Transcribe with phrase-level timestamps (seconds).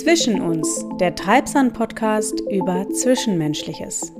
[0.00, 4.12] Zwischen uns, der Treibsand-Podcast über Zwischenmenschliches.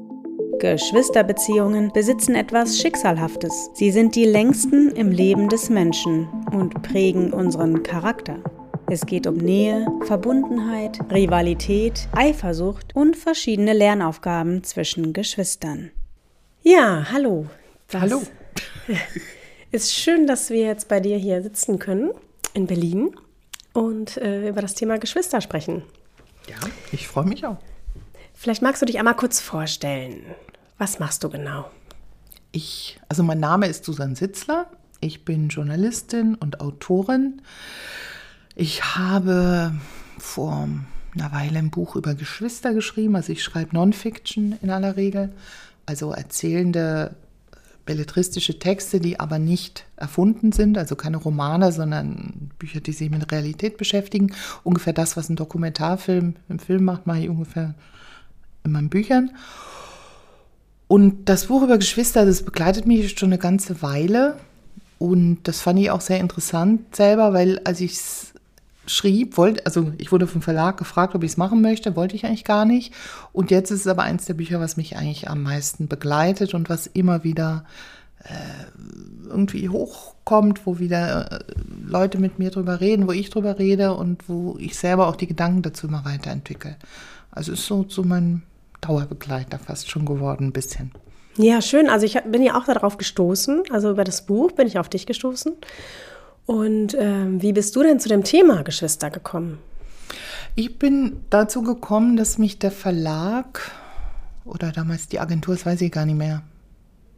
[0.60, 3.70] Geschwisterbeziehungen besitzen etwas Schicksalhaftes.
[3.74, 8.38] Sie sind die längsten im Leben des Menschen und prägen unseren Charakter.
[8.88, 15.90] Es geht um Nähe, Verbundenheit, Rivalität, Eifersucht und verschiedene Lernaufgaben zwischen Geschwistern.
[16.62, 17.46] Ja, hallo.
[17.88, 18.22] Das hallo.
[19.72, 22.12] Ist schön, dass wir jetzt bei dir hier sitzen können
[22.54, 23.10] in Berlin
[23.74, 25.82] und äh, über das Thema Geschwister sprechen.
[26.48, 26.56] Ja,
[26.92, 27.58] ich freue mich auch.
[28.32, 30.22] Vielleicht magst du dich einmal kurz vorstellen.
[30.78, 31.70] Was machst du genau?
[32.52, 34.70] Ich, also mein Name ist Susanne Sitzler.
[35.00, 37.42] Ich bin Journalistin und Autorin.
[38.54, 39.74] Ich habe
[40.18, 40.68] vor
[41.14, 43.16] einer Weile ein Buch über Geschwister geschrieben.
[43.16, 45.32] Also ich schreibe Non-Fiction in aller Regel,
[45.86, 47.14] also erzählende
[47.86, 53.30] belletristische Texte, die aber nicht erfunden sind, also keine Romane, sondern Bücher, die sich mit
[53.30, 54.32] Realität beschäftigen.
[54.62, 57.74] Ungefähr das, was ein Dokumentarfilm im Film macht, mache ich ungefähr
[58.64, 59.32] in meinen Büchern.
[60.86, 64.36] Und das Buch über Geschwister, das begleitet mich schon eine ganze Weile.
[64.98, 68.33] Und das fand ich auch sehr interessant selber, weil als ich es
[68.86, 72.26] schrieb, wollte, also ich wurde vom Verlag gefragt, ob ich es machen möchte, wollte ich
[72.26, 72.92] eigentlich gar nicht.
[73.32, 76.68] Und jetzt ist es aber eins der Bücher, was mich eigentlich am meisten begleitet und
[76.68, 77.64] was immer wieder
[78.24, 81.38] äh, irgendwie hochkommt, wo wieder äh,
[81.86, 85.26] Leute mit mir drüber reden, wo ich drüber rede und wo ich selber auch die
[85.26, 86.76] Gedanken dazu immer weiterentwickle.
[87.30, 88.42] Also ist so, so mein
[88.80, 90.92] Dauerbegleiter fast schon geworden, ein bisschen.
[91.36, 91.88] Ja, schön.
[91.88, 95.06] Also ich bin ja auch darauf gestoßen, also über das Buch bin ich auf dich
[95.06, 95.52] gestoßen.
[96.46, 99.58] Und ähm, wie bist du denn zu dem Thema Geschwister gekommen?
[100.54, 103.72] Ich bin dazu gekommen, dass mich der Verlag
[104.44, 106.42] oder damals die Agentur, das weiß ich gar nicht mehr,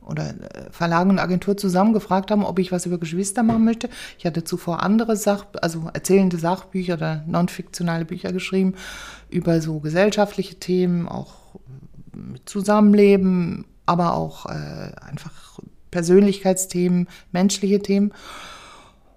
[0.07, 3.89] oder äh, Verlag und Agentur zusammen gefragt haben, ob ich was über Geschwister machen möchte.
[4.19, 8.75] Ich hatte zuvor andere Sach, also erzählende Sachbücher oder non-fiktionale Bücher geschrieben
[9.29, 11.35] über so gesellschaftliche Themen, auch
[12.45, 15.61] Zusammenleben, aber auch äh, einfach
[15.91, 18.13] Persönlichkeitsthemen, menschliche Themen.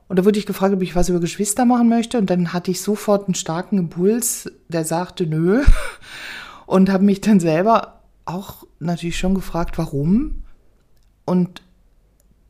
[0.09, 2.18] Und da wurde ich gefragt, ob ich was über Geschwister machen möchte.
[2.18, 5.64] Und dann hatte ich sofort einen starken Impuls, der sagte, nö.
[6.66, 10.44] Und habe mich dann selber auch natürlich schon gefragt, warum.
[11.25, 11.62] Und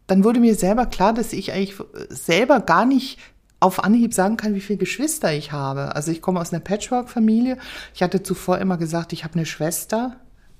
[0.08, 1.76] dann wurde mir selber klar, dass ich eigentlich
[2.10, 3.20] selber gar nicht
[3.60, 5.96] auf Anhieb sagen kann, wie viele Geschwister ich habe.
[5.96, 7.58] Also ich komme aus einer Patchwork-Familie.
[7.94, 10.16] Ich hatte zuvor immer gesagt, ich habe eine Schwester,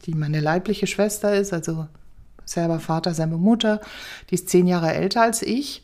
[0.06, 1.88] die meine leibliche Schwester ist, also
[2.44, 3.80] selber Vater, selber Mutter.
[4.30, 5.84] Die ist zehn Jahre älter als ich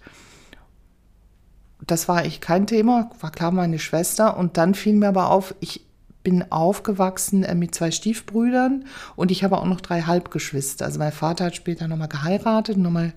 [1.87, 4.37] das war eigentlich kein Thema, war klar meine Schwester.
[4.37, 5.85] Und dann fiel mir aber auf, ich
[6.23, 8.85] bin aufgewachsen äh, mit zwei Stiefbrüdern
[9.15, 10.85] und ich habe auch noch drei Halbgeschwister.
[10.85, 13.13] Also mein Vater hat später nochmal geheiratet, nochmal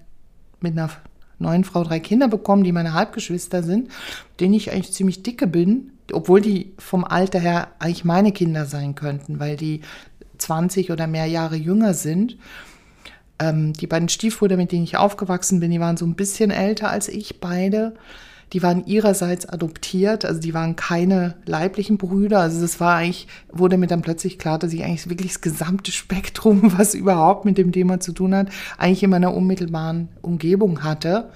[0.61, 0.91] mit einer
[1.39, 3.91] neuen Frau drei Kinder bekommen, die meine Halbgeschwister sind,
[4.41, 8.95] denen ich eigentlich ziemlich dicke bin, obwohl die vom Alter her eigentlich meine Kinder sein
[8.95, 9.81] könnten, weil die
[10.37, 12.37] 20 oder mehr Jahre jünger sind.
[13.39, 16.91] Ähm, die beiden Stiefbrüder, mit denen ich aufgewachsen bin, die waren so ein bisschen älter
[16.91, 17.95] als ich beide
[18.53, 22.41] die waren ihrerseits adoptiert, also die waren keine leiblichen Brüder.
[22.41, 25.92] Also das war eigentlich, wurde mir dann plötzlich klar, dass ich eigentlich wirklich das gesamte
[25.92, 28.48] Spektrum, was überhaupt mit dem Thema zu tun hat,
[28.78, 31.31] eigentlich in meiner unmittelbaren Umgebung hatte.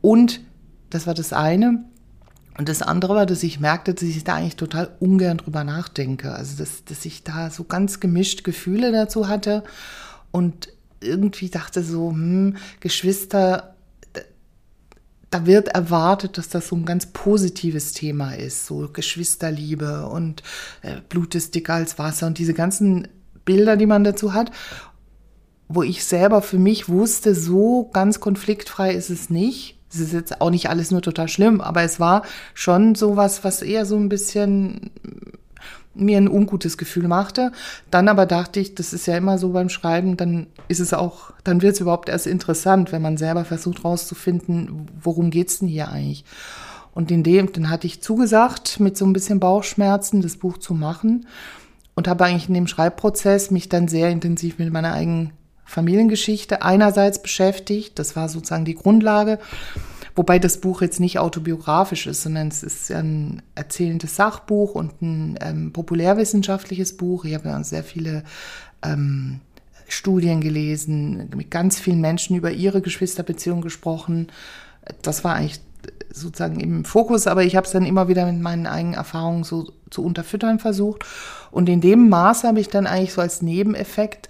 [0.00, 0.40] Und
[0.90, 1.84] das war das eine.
[2.58, 6.34] Und das andere war, dass ich merkte, dass ich da eigentlich total ungern drüber nachdenke.
[6.34, 9.64] Also, dass, dass ich da so ganz gemischt Gefühle dazu hatte
[10.30, 10.68] und
[11.00, 13.71] irgendwie dachte so, hm, Geschwister
[15.32, 20.42] da wird erwartet, dass das so ein ganz positives Thema ist, so Geschwisterliebe und
[20.82, 23.08] äh, Blut ist dicker als Wasser und diese ganzen
[23.44, 24.50] Bilder, die man dazu hat,
[25.68, 29.78] wo ich selber für mich wusste, so ganz konfliktfrei ist es nicht.
[29.90, 32.22] Es ist jetzt auch nicht alles nur total schlimm, aber es war
[32.54, 34.90] schon sowas, was eher so ein bisschen
[35.94, 37.52] mir ein ungutes Gefühl machte.
[37.90, 41.32] Dann aber dachte ich, das ist ja immer so beim Schreiben, dann ist es auch,
[41.44, 45.88] dann wird es überhaupt erst interessant, wenn man selber versucht rauszufinden, worum geht's denn hier
[45.88, 46.24] eigentlich.
[46.94, 50.74] Und in dem, dann hatte ich zugesagt, mit so ein bisschen Bauchschmerzen das Buch zu
[50.74, 51.26] machen
[51.94, 55.32] und habe eigentlich in dem Schreibprozess mich dann sehr intensiv mit meiner eigenen
[55.64, 57.98] Familiengeschichte einerseits beschäftigt.
[57.98, 59.38] Das war sozusagen die Grundlage.
[60.14, 65.38] Wobei das Buch jetzt nicht autobiografisch ist, sondern es ist ein erzählendes Sachbuch und ein
[65.40, 67.24] ähm, populärwissenschaftliches Buch.
[67.24, 68.24] Ich habe ja sehr viele
[68.82, 69.40] ähm,
[69.88, 74.28] Studien gelesen, mit ganz vielen Menschen über ihre Geschwisterbeziehung gesprochen.
[75.02, 75.60] Das war eigentlich
[76.10, 79.72] sozusagen im Fokus, aber ich habe es dann immer wieder mit meinen eigenen Erfahrungen so
[79.90, 81.04] zu unterfüttern versucht.
[81.50, 84.28] Und in dem Maße habe ich dann eigentlich so als Nebeneffekt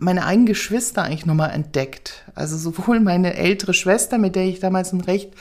[0.00, 2.24] meine eigenen Geschwister eigentlich nochmal entdeckt.
[2.34, 5.32] Also sowohl meine ältere Schwester, mit der ich damals ein recht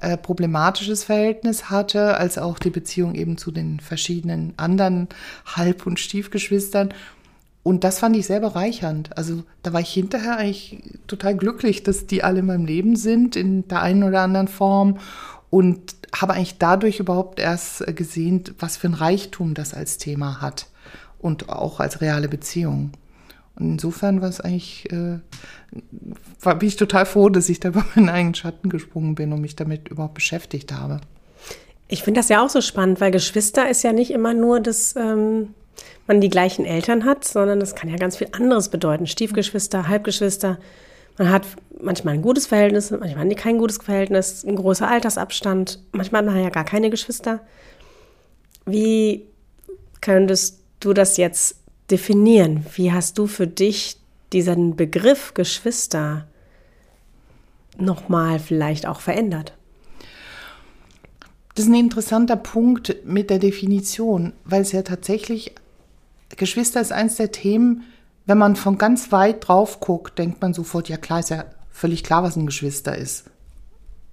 [0.00, 5.08] äh, problematisches Verhältnis hatte, als auch die Beziehung eben zu den verschiedenen anderen
[5.46, 6.92] Halb- und Stiefgeschwistern.
[7.62, 9.16] Und das fand ich sehr bereichernd.
[9.16, 13.36] Also da war ich hinterher eigentlich total glücklich, dass die alle in meinem Leben sind,
[13.36, 14.98] in der einen oder anderen Form.
[15.48, 20.40] Und habe eigentlich dadurch überhaupt erst äh, gesehen, was für ein Reichtum das als Thema
[20.40, 20.66] hat
[21.18, 22.92] und auch als reale Beziehung.
[23.56, 25.18] Und insofern war es eigentlich, äh,
[26.40, 29.40] war, bin ich total froh, dass ich da über meinen eigenen Schatten gesprungen bin und
[29.40, 31.00] mich damit überhaupt beschäftigt habe.
[31.88, 34.96] Ich finde das ja auch so spannend, weil Geschwister ist ja nicht immer nur, dass
[34.96, 35.54] ähm,
[36.06, 39.06] man die gleichen Eltern hat, sondern das kann ja ganz viel anderes bedeuten.
[39.06, 40.58] Stiefgeschwister, Halbgeschwister.
[41.18, 41.46] Man hat
[41.80, 45.82] manchmal ein gutes Verhältnis, manchmal kein gutes Verhältnis, ein großer Altersabstand.
[45.92, 47.40] Manchmal hat man ja gar keine Geschwister.
[48.64, 49.26] Wie
[50.00, 51.61] könntest du das jetzt
[51.92, 52.66] definieren?
[52.74, 53.98] Wie hast du für dich
[54.32, 56.26] diesen Begriff Geschwister
[57.78, 59.52] nochmal vielleicht auch verändert?
[61.54, 65.54] Das ist ein interessanter Punkt mit der Definition, weil es ja tatsächlich,
[66.36, 67.82] Geschwister ist eines der Themen,
[68.24, 72.04] wenn man von ganz weit drauf guckt, denkt man sofort, ja klar, ist ja völlig
[72.04, 73.24] klar, was ein Geschwister ist.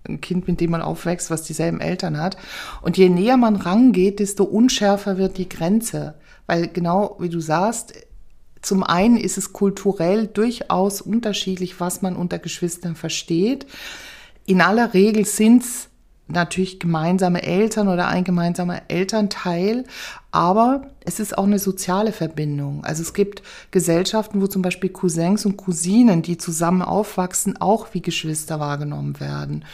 [0.08, 2.36] Ein Kind, mit dem man aufwächst, was dieselben Eltern hat.
[2.82, 6.16] Und je näher man rangeht, desto unschärfer wird die Grenze.
[6.50, 7.94] Weil genau wie du sagst,
[8.64, 13.68] zum einen ist es kulturell durchaus unterschiedlich, was man unter Geschwistern versteht.
[14.48, 15.90] In aller Regel sind es
[16.28, 19.84] natürlich gemeinsame Eltern oder ein gemeinsamer Elternteil,
[20.32, 22.84] aber es ist auch eine soziale Verbindung.
[22.84, 28.02] Also es gibt Gesellschaften, wo zum Beispiel Cousins und Cousinen, die zusammen aufwachsen, auch wie
[28.02, 29.66] Geschwister wahrgenommen werden.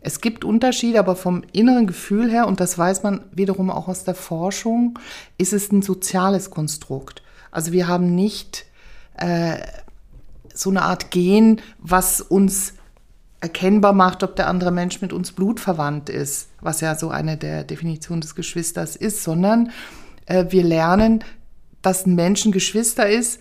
[0.00, 4.04] Es gibt Unterschiede, aber vom inneren Gefühl her, und das weiß man wiederum auch aus
[4.04, 4.98] der Forschung,
[5.36, 7.22] ist es ein soziales Konstrukt.
[7.50, 8.64] Also wir haben nicht
[9.16, 9.58] äh,
[10.54, 12.74] so eine Art Gen, was uns
[13.40, 17.64] erkennbar macht, ob der andere Mensch mit uns blutverwandt ist, was ja so eine der
[17.64, 19.70] Definitionen des Geschwisters ist, sondern
[20.26, 21.24] äh, wir lernen,
[21.82, 23.40] dass ein Mensch ein Geschwister ist,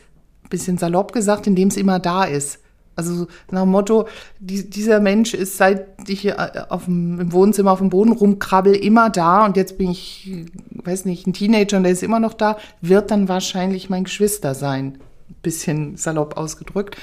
[0.50, 2.60] bisschen salopp gesagt, indem es immer da ist.
[3.08, 4.08] Also nach dem Motto,
[4.40, 6.36] die, dieser Mensch ist, seit ich äh,
[6.70, 11.06] auf dem, im Wohnzimmer auf dem Boden rumkrabbel, immer da und jetzt bin ich, weiß
[11.06, 14.98] nicht, ein Teenager und der ist immer noch da, wird dann wahrscheinlich mein Geschwister sein.
[15.42, 16.98] Bisschen salopp ausgedrückt.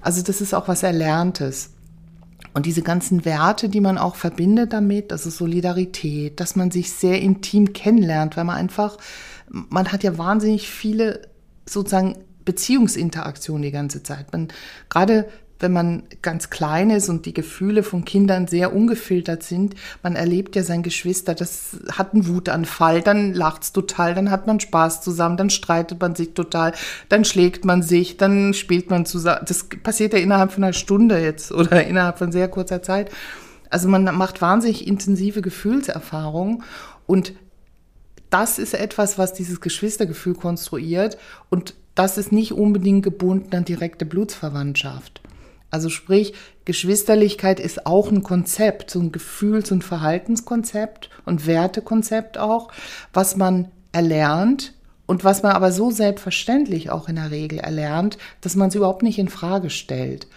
[0.00, 1.70] Also das ist auch was Erlerntes.
[2.54, 6.92] Und diese ganzen Werte, die man auch verbindet damit, das ist Solidarität, dass man sich
[6.92, 8.96] sehr intim kennenlernt, weil man einfach,
[9.48, 11.22] man hat ja wahnsinnig viele
[11.66, 12.16] sozusagen
[12.48, 14.32] Beziehungsinteraktionen die ganze Zeit.
[14.32, 14.48] Man,
[14.88, 15.28] gerade
[15.60, 20.56] wenn man ganz klein ist und die Gefühle von Kindern sehr ungefiltert sind, man erlebt
[20.56, 25.36] ja sein Geschwister, das hat einen Wutanfall, dann lacht's total, dann hat man Spaß zusammen,
[25.36, 26.72] dann streitet man sich total,
[27.10, 29.44] dann schlägt man sich, dann spielt man zusammen.
[29.46, 33.10] Das passiert ja innerhalb von einer Stunde jetzt oder innerhalb von sehr kurzer Zeit.
[33.68, 36.62] Also man macht wahnsinnig intensive Gefühlserfahrungen
[37.06, 37.34] und
[38.30, 41.18] das ist etwas, was dieses Geschwistergefühl konstruiert
[41.50, 45.20] und das ist nicht unbedingt gebunden an direkte Blutsverwandtschaft.
[45.70, 46.32] Also sprich,
[46.64, 52.70] Geschwisterlichkeit ist auch ein Konzept, so ein Gefühls- und Verhaltenskonzept und Wertekonzept auch,
[53.12, 54.74] was man erlernt
[55.06, 59.02] und was man aber so selbstverständlich auch in der Regel erlernt, dass man es überhaupt
[59.02, 60.28] nicht in Frage stellt.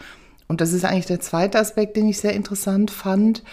[0.48, 3.44] Und das ist eigentlich der zweite Aspekt, den ich sehr interessant fand,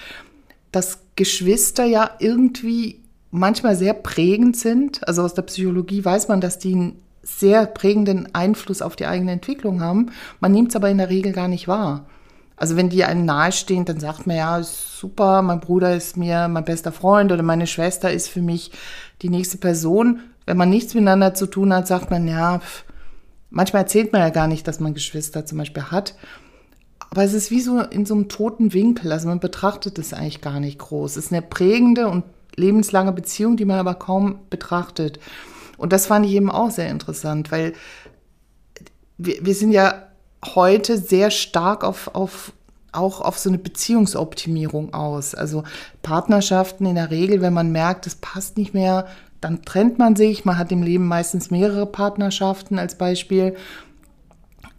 [0.73, 3.01] dass Geschwister ja irgendwie
[3.31, 5.07] manchmal sehr prägend sind.
[5.07, 6.95] Also aus der Psychologie weiß man, dass die
[7.29, 10.11] sehr prägenden Einfluss auf die eigene Entwicklung haben.
[10.41, 12.07] Man nimmt es aber in der Regel gar nicht wahr.
[12.57, 16.65] Also wenn die einem nahestehen, dann sagt man, ja, super, mein Bruder ist mir mein
[16.65, 18.73] bester Freund oder meine Schwester ist für mich
[19.23, 20.21] die nächste Person.
[20.45, 22.61] Wenn man nichts miteinander zu tun hat, sagt man, ja,
[23.51, 26.17] manchmal erzählt man ja gar nicht, dass man Geschwister zum Beispiel hat.
[27.11, 29.13] Aber es ist wie so in so einem toten Winkel.
[29.13, 31.17] Also man betrachtet es eigentlich gar nicht groß.
[31.17, 32.25] Es ist eine prägende und
[32.57, 35.21] lebenslange Beziehung, die man aber kaum betrachtet.
[35.79, 37.73] Und das fand ich eben auch sehr interessant, weil
[39.17, 40.03] wir, wir sind ja
[40.45, 42.53] heute sehr stark auf, auf
[42.93, 45.35] auch auf so eine Beziehungsoptimierung aus.
[45.35, 45.63] Also
[46.03, 49.07] Partnerschaften in der Regel, wenn man merkt, es passt nicht mehr,
[49.41, 50.45] dann trennt man sich.
[50.45, 53.55] Man hat im Leben meistens mehrere Partnerschaften als Beispiel.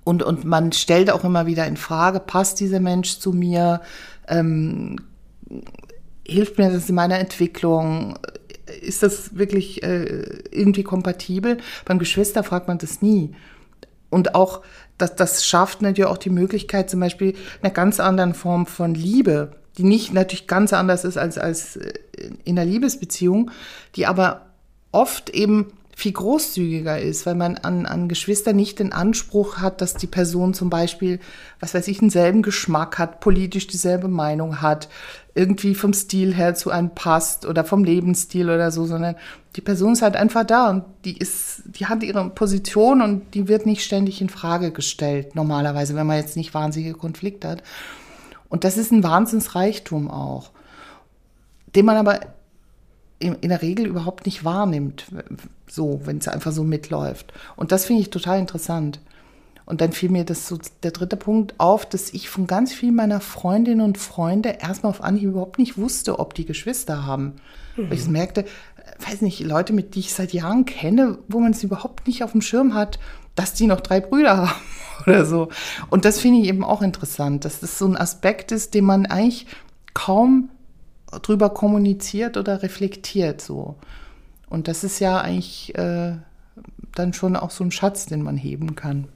[0.03, 3.81] Und, und man stellt auch immer wieder in Frage, passt dieser Mensch zu mir?
[4.27, 4.97] Ähm,
[6.25, 8.17] hilft mir das in meiner Entwicklung?
[8.81, 11.57] Ist das wirklich äh, irgendwie kompatibel?
[11.85, 13.31] Beim Geschwister fragt man das nie.
[14.09, 14.61] Und auch,
[14.97, 19.51] das, das schafft natürlich auch die Möglichkeit, zum Beispiel einer ganz anderen Form von Liebe,
[19.77, 21.93] die nicht natürlich ganz anders ist als, als äh,
[22.43, 23.51] in der Liebesbeziehung,
[23.95, 24.47] die aber
[24.91, 25.67] oft eben
[25.99, 30.53] viel großzügiger ist, weil man an, an Geschwister nicht den Anspruch hat, dass die Person
[30.53, 31.19] zum Beispiel,
[31.59, 34.87] was weiß ich, denselben Geschmack hat, politisch dieselbe Meinung hat,
[35.35, 39.15] irgendwie vom Stil her zu einem passt oder vom Lebensstil oder so, sondern
[39.57, 43.49] die Person ist halt einfach da und die ist, die hat ihre Position und die
[43.49, 47.63] wird nicht ständig in Frage gestellt, normalerweise, wenn man jetzt nicht wahnsinnige Konflikte hat.
[48.47, 50.51] Und das ist ein Wahnsinnsreichtum auch,
[51.75, 52.21] den man aber
[53.19, 55.05] in, in der Regel überhaupt nicht wahrnimmt,
[55.67, 57.33] so, wenn es einfach so mitläuft.
[57.55, 58.99] Und das finde ich total interessant.
[59.65, 62.95] Und dann fiel mir das so der dritte Punkt auf, dass ich von ganz vielen
[62.95, 67.35] meiner Freundinnen und Freunde erstmal auf Anhieb überhaupt nicht wusste, ob die Geschwister haben.
[67.77, 67.89] Mhm.
[67.89, 68.45] Weil ich merkte,
[69.07, 72.31] weiß nicht, Leute, mit die ich seit Jahren kenne, wo man es überhaupt nicht auf
[72.31, 72.99] dem Schirm hat,
[73.35, 74.59] dass die noch drei Brüder haben
[75.05, 75.49] oder so.
[75.91, 79.05] Und das finde ich eben auch interessant, dass das so ein Aspekt ist, den man
[79.05, 79.45] eigentlich
[79.93, 80.49] kaum
[81.21, 83.75] drüber kommuniziert oder reflektiert so.
[84.49, 86.13] Und das ist ja eigentlich äh,
[86.95, 89.07] dann schon auch so ein Schatz, den man heben kann.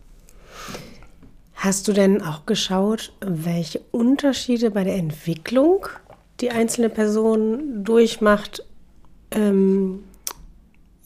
[1.55, 5.88] Hast du denn auch geschaut, welche Unterschiede bei der Entwicklung
[6.41, 8.65] die einzelne Person durchmacht,
[9.31, 10.03] ähm,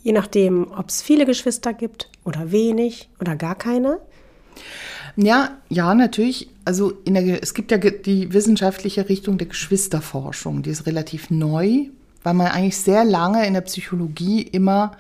[0.01, 3.99] je nachdem, ob es viele Geschwister gibt oder wenig oder gar keine?
[5.17, 6.47] Ja, ja, natürlich.
[6.63, 11.85] Also der, es gibt ja die wissenschaftliche Richtung der Geschwisterforschung, die ist relativ neu,
[12.23, 14.91] weil man eigentlich sehr lange in der Psychologie immer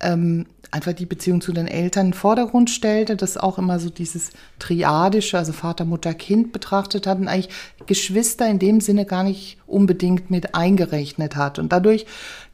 [0.00, 3.90] ähm, einfach die Beziehung zu den Eltern in den Vordergrund stellte, das auch immer so
[3.90, 7.54] dieses Triadische, also Vater, Mutter, Kind betrachtet hat und eigentlich
[7.86, 11.58] Geschwister in dem Sinne gar nicht unbedingt mit eingerechnet hat.
[11.58, 12.06] Und dadurch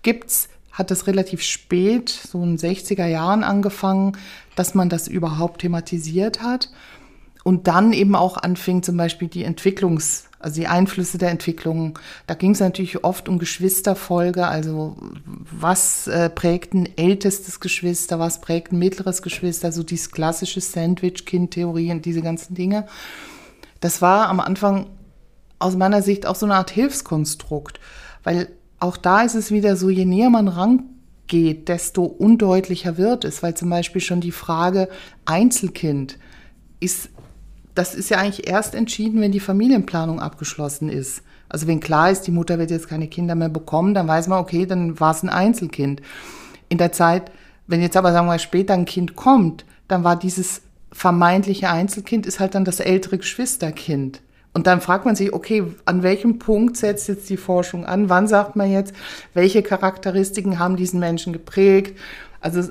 [0.02, 4.12] gibt's hat es relativ spät, so in den 60er Jahren angefangen,
[4.56, 6.70] dass man das überhaupt thematisiert hat.
[7.46, 11.96] Und dann eben auch anfing zum Beispiel die Entwicklungs- also die Einflüsse der Entwicklung.
[12.26, 18.40] Da ging es natürlich oft um Geschwisterfolge, also was äh, prägt ein ältestes Geschwister, was
[18.40, 22.88] prägt ein mittleres Geschwister, so dieses klassische Sandwich-Kind-Theorie und diese ganzen Dinge.
[23.78, 24.86] Das war am Anfang
[25.60, 27.78] aus meiner Sicht auch so eine Art Hilfskonstrukt,
[28.24, 28.48] weil
[28.80, 33.54] auch da ist es wieder so, je näher man rangeht, desto undeutlicher wird es, weil
[33.54, 34.88] zum Beispiel schon die Frage
[35.26, 36.18] Einzelkind
[36.80, 37.10] ist
[37.76, 41.22] das ist ja eigentlich erst entschieden, wenn die Familienplanung abgeschlossen ist.
[41.48, 44.40] Also wenn klar ist, die Mutter wird jetzt keine Kinder mehr bekommen, dann weiß man,
[44.40, 46.02] okay, dann war es ein Einzelkind.
[46.68, 47.30] In der Zeit,
[47.66, 52.26] wenn jetzt aber sagen wir mal später ein Kind kommt, dann war dieses vermeintliche Einzelkind
[52.26, 54.22] ist halt dann das ältere Geschwisterkind.
[54.54, 58.08] Und dann fragt man sich, okay, an welchem Punkt setzt jetzt die Forschung an?
[58.08, 58.94] Wann sagt man jetzt,
[59.34, 61.98] welche Charakteristiken haben diesen Menschen geprägt?
[62.40, 62.62] Also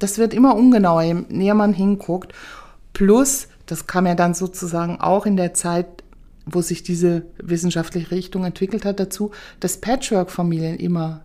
[0.00, 2.32] das wird immer ungenauer, je näher man hinguckt.
[2.92, 5.86] Plus, das kam ja dann sozusagen auch in der Zeit,
[6.46, 11.20] wo sich diese wissenschaftliche Richtung entwickelt hat, dazu, dass Patchwork-Familien immer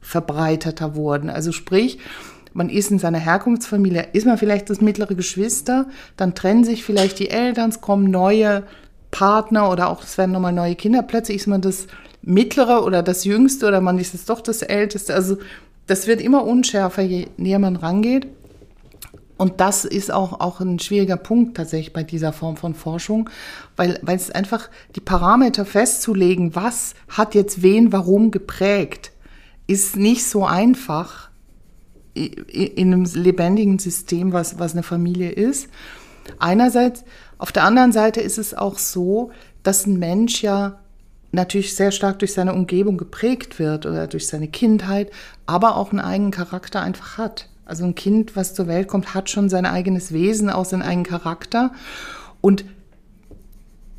[0.00, 1.30] verbreiteter wurden.
[1.30, 1.98] Also sprich,
[2.52, 7.18] man ist in seiner Herkunftsfamilie, ist man vielleicht das mittlere Geschwister, dann trennen sich vielleicht
[7.18, 8.64] die Eltern, es kommen neue
[9.10, 11.02] Partner oder auch es werden nochmal neue Kinder.
[11.02, 11.86] Plötzlich ist man das
[12.20, 15.14] mittlere oder das jüngste oder man ist jetzt doch das älteste.
[15.14, 15.38] Also
[15.86, 18.26] das wird immer unschärfer, je näher man rangeht.
[19.36, 23.28] Und das ist auch, auch ein schwieriger Punkt tatsächlich bei dieser Form von Forschung,
[23.76, 29.12] weil, weil es einfach die Parameter festzulegen, was hat jetzt wen warum geprägt,
[29.66, 31.30] ist nicht so einfach
[32.14, 35.68] in einem lebendigen System, was, was eine Familie ist.
[36.38, 37.04] Einerseits,
[37.38, 39.32] auf der anderen Seite ist es auch so,
[39.64, 40.78] dass ein Mensch ja
[41.32, 45.10] natürlich sehr stark durch seine Umgebung geprägt wird oder durch seine Kindheit,
[45.46, 47.48] aber auch einen eigenen Charakter einfach hat.
[47.66, 51.06] Also ein Kind, was zur Welt kommt, hat schon sein eigenes Wesen, auch seinen eigenen
[51.06, 51.72] Charakter.
[52.40, 52.64] Und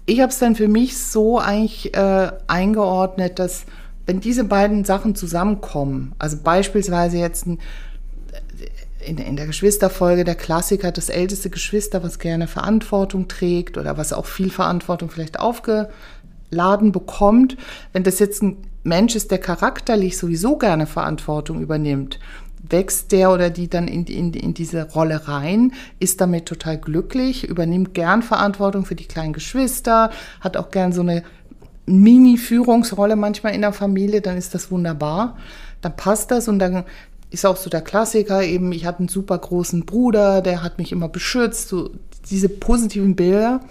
[0.05, 3.65] ich habe es dann für mich so eigentlich äh, eingeordnet, dass
[4.05, 7.59] wenn diese beiden Sachen zusammenkommen, also beispielsweise jetzt ein,
[9.03, 14.13] in, in der Geschwisterfolge der Klassiker, das älteste Geschwister, was gerne Verantwortung trägt oder was
[14.13, 17.57] auch viel Verantwortung vielleicht aufgeladen bekommt,
[17.93, 22.19] wenn das jetzt ein Mensch ist, der charakterlich sowieso gerne Verantwortung übernimmt
[22.69, 27.47] wächst der oder die dann in, in, in diese Rolle rein, ist damit total glücklich,
[27.47, 31.23] übernimmt gern Verantwortung für die kleinen Geschwister, hat auch gern so eine
[31.85, 35.37] Mini-Führungsrolle manchmal in der Familie, dann ist das wunderbar.
[35.81, 36.83] Dann passt das und dann
[37.29, 40.91] ist auch so der Klassiker eben, ich hatte einen super großen Bruder, der hat mich
[40.91, 41.91] immer beschützt, so
[42.29, 43.61] diese positiven Bilder.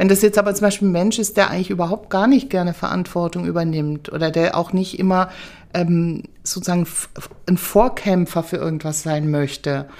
[0.00, 2.72] Wenn das jetzt aber zum Beispiel ein Mensch ist, der eigentlich überhaupt gar nicht gerne
[2.72, 5.28] Verantwortung übernimmt oder der auch nicht immer
[5.74, 6.86] ähm, sozusagen
[7.46, 9.90] ein Vorkämpfer für irgendwas sein möchte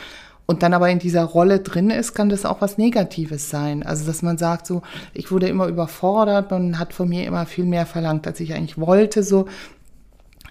[0.47, 3.83] und dann aber in dieser Rolle drin ist, kann das auch was Negatives sein.
[3.83, 4.81] Also dass man sagt so,
[5.13, 8.79] ich wurde immer überfordert, man hat von mir immer viel mehr verlangt, als ich eigentlich
[8.79, 9.49] wollte, so.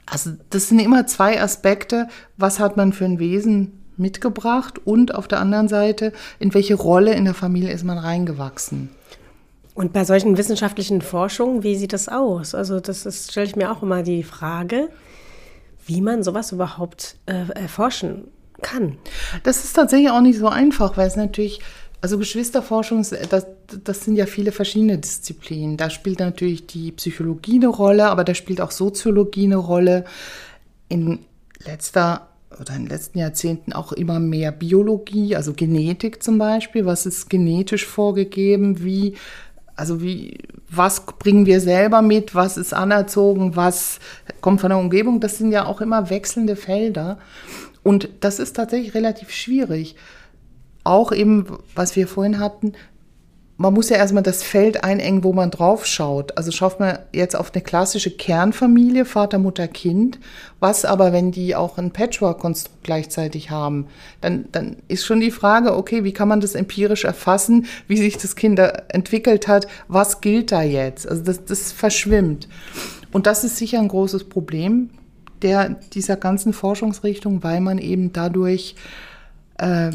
[0.06, 2.08] Also das sind immer zwei Aspekte.
[2.38, 7.16] Was hat man für ein Wesen mitgebracht und auf der anderen Seite, in welche Rolle
[7.16, 8.92] in der Familie ist man reingewachsen?
[9.80, 12.54] Und bei solchen wissenschaftlichen Forschungen, wie sieht das aus?
[12.54, 14.90] Also das stelle ich mir auch immer die Frage,
[15.86, 18.26] wie man sowas überhaupt äh, erforschen
[18.62, 18.98] kann.
[19.44, 21.62] Das ist tatsächlich auch nicht so einfach, weil es natürlich,
[22.02, 23.46] also Geschwisterforschung, das,
[23.86, 25.78] das sind ja viele verschiedene Disziplinen.
[25.78, 30.04] Da spielt natürlich die Psychologie eine Rolle, aber da spielt auch Soziologie eine Rolle.
[30.90, 31.20] In
[31.64, 32.28] letzter
[32.60, 36.86] oder in den letzten Jahrzehnten auch immer mehr Biologie, also Genetik zum Beispiel.
[36.86, 38.84] Was ist genetisch vorgegeben?
[38.84, 39.16] Wie,
[39.80, 40.38] also wie,
[40.70, 42.36] was bringen wir selber mit?
[42.36, 43.56] Was ist anerzogen?
[43.56, 44.00] Was
[44.42, 45.20] kommt von der Umgebung?
[45.22, 47.18] Das sind ja auch immer wechselnde Felder.
[47.82, 49.96] Und das ist tatsächlich relativ schwierig.
[50.84, 51.46] Auch eben,
[51.76, 52.74] was wir vorhin hatten,
[53.60, 56.38] man muss ja erstmal das Feld einengen, wo man drauf schaut.
[56.38, 60.18] Also schaut man jetzt auf eine klassische Kernfamilie, Vater, Mutter, Kind.
[60.62, 63.88] Was aber, wenn die auch ein Patchwork-Konstrukt gleichzeitig haben?
[64.22, 68.18] Dann, dann ist schon die Frage, okay, wie kann man das empirisch erfassen, wie sich
[68.18, 69.68] das Kind entwickelt hat?
[69.90, 71.06] Was gilt da jetzt?
[71.06, 72.48] Also das, das verschwimmt.
[73.12, 74.90] Und das ist sicher ein großes Problem
[75.42, 78.76] der, dieser ganzen Forschungsrichtung, weil man eben dadurch
[79.58, 79.92] äh,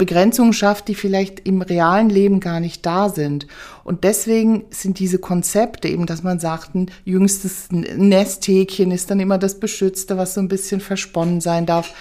[0.00, 3.46] Begrenzungen schafft, die vielleicht im realen Leben gar nicht da sind.
[3.84, 9.36] Und deswegen sind diese Konzepte eben, dass man sagt, ein jüngstes Nesthäkchen ist dann immer
[9.36, 11.92] das Beschützte, was so ein bisschen versponnen sein darf.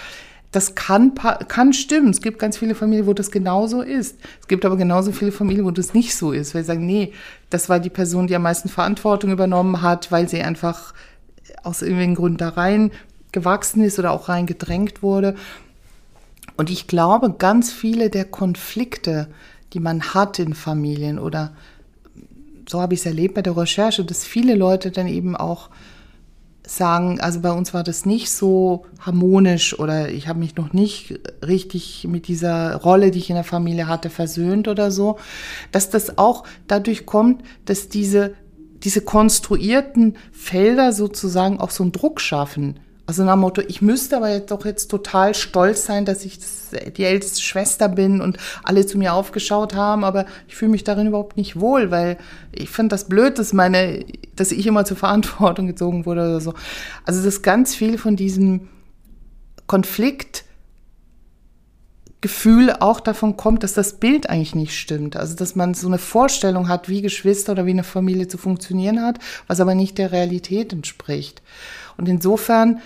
[0.51, 1.13] Das kann,
[1.49, 2.11] kann stimmen.
[2.11, 4.15] Es gibt ganz viele Familien, wo das genauso ist.
[4.39, 7.11] Es gibt aber genauso viele Familien, wo das nicht so ist, weil sie sagen, nee,
[7.49, 10.93] das war die Person, die am meisten Verantwortung übernommen hat, weil sie einfach
[11.63, 12.91] aus irgendwelchen Gründen da rein
[13.33, 15.35] gewachsen ist oder auch rein gedrängt wurde.
[16.59, 19.29] Und ich glaube, ganz viele der Konflikte,
[19.71, 21.53] die man hat in Familien oder
[22.67, 25.69] so habe ich es erlebt bei der Recherche, dass viele Leute dann eben auch
[26.67, 31.21] sagen, also bei uns war das nicht so harmonisch oder ich habe mich noch nicht
[31.47, 35.17] richtig mit dieser Rolle, die ich in der Familie hatte, versöhnt oder so,
[35.71, 38.33] dass das auch dadurch kommt, dass diese,
[38.83, 42.81] diese konstruierten Felder sozusagen auch so einen Druck schaffen.
[43.09, 46.37] Also nach dem Motto, ich müsste aber jetzt doch jetzt total stolz sein, dass ich
[46.95, 51.07] die älteste Schwester bin und alle zu mir aufgeschaut haben, aber ich fühle mich darin
[51.07, 52.19] überhaupt nicht wohl, weil
[52.51, 56.53] ich finde das blöd, dass meine, dass ich immer zur Verantwortung gezogen wurde oder so.
[57.03, 58.69] Also das ganz viel von diesem
[59.65, 60.43] Konflikt
[62.21, 65.15] Gefühl auch davon kommt, dass das Bild eigentlich nicht stimmt.
[65.15, 69.01] Also dass man so eine Vorstellung hat, wie Geschwister oder wie eine Familie zu funktionieren
[69.01, 71.41] hat, was aber nicht der Realität entspricht.
[71.95, 72.81] Und insofern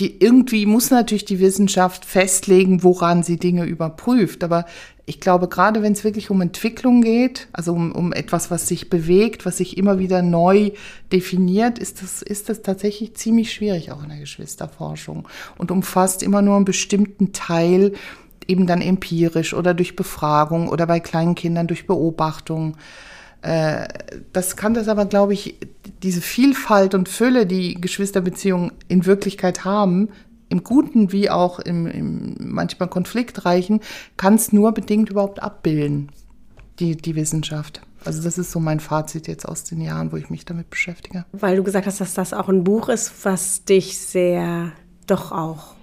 [0.00, 4.42] die irgendwie muss natürlich die Wissenschaft festlegen, woran sie Dinge überprüft.
[4.42, 4.64] Aber
[5.04, 8.88] ich glaube, gerade wenn es wirklich um Entwicklung geht, also um, um etwas, was sich
[8.88, 10.70] bewegt, was sich immer wieder neu
[11.12, 15.28] definiert, ist das, ist das tatsächlich ziemlich schwierig, auch in der Geschwisterforschung.
[15.58, 17.92] Und umfasst immer nur einen bestimmten Teil,
[18.48, 22.76] eben dann empirisch oder durch Befragung oder bei kleinen Kindern durch Beobachtung.
[23.42, 23.88] Äh,
[24.32, 25.56] das kann das aber, glaube ich,
[26.02, 30.08] diese Vielfalt und Fülle, die Geschwisterbeziehungen in Wirklichkeit haben,
[30.48, 33.80] im Guten wie auch im, im manchmal konfliktreichen,
[34.16, 36.10] kann es nur bedingt überhaupt abbilden,
[36.78, 37.80] die, die Wissenschaft.
[38.04, 41.24] Also das ist so mein Fazit jetzt aus den Jahren, wo ich mich damit beschäftige.
[41.32, 44.72] Weil du gesagt hast, dass das auch ein Buch ist, was dich sehr
[45.06, 45.74] doch auch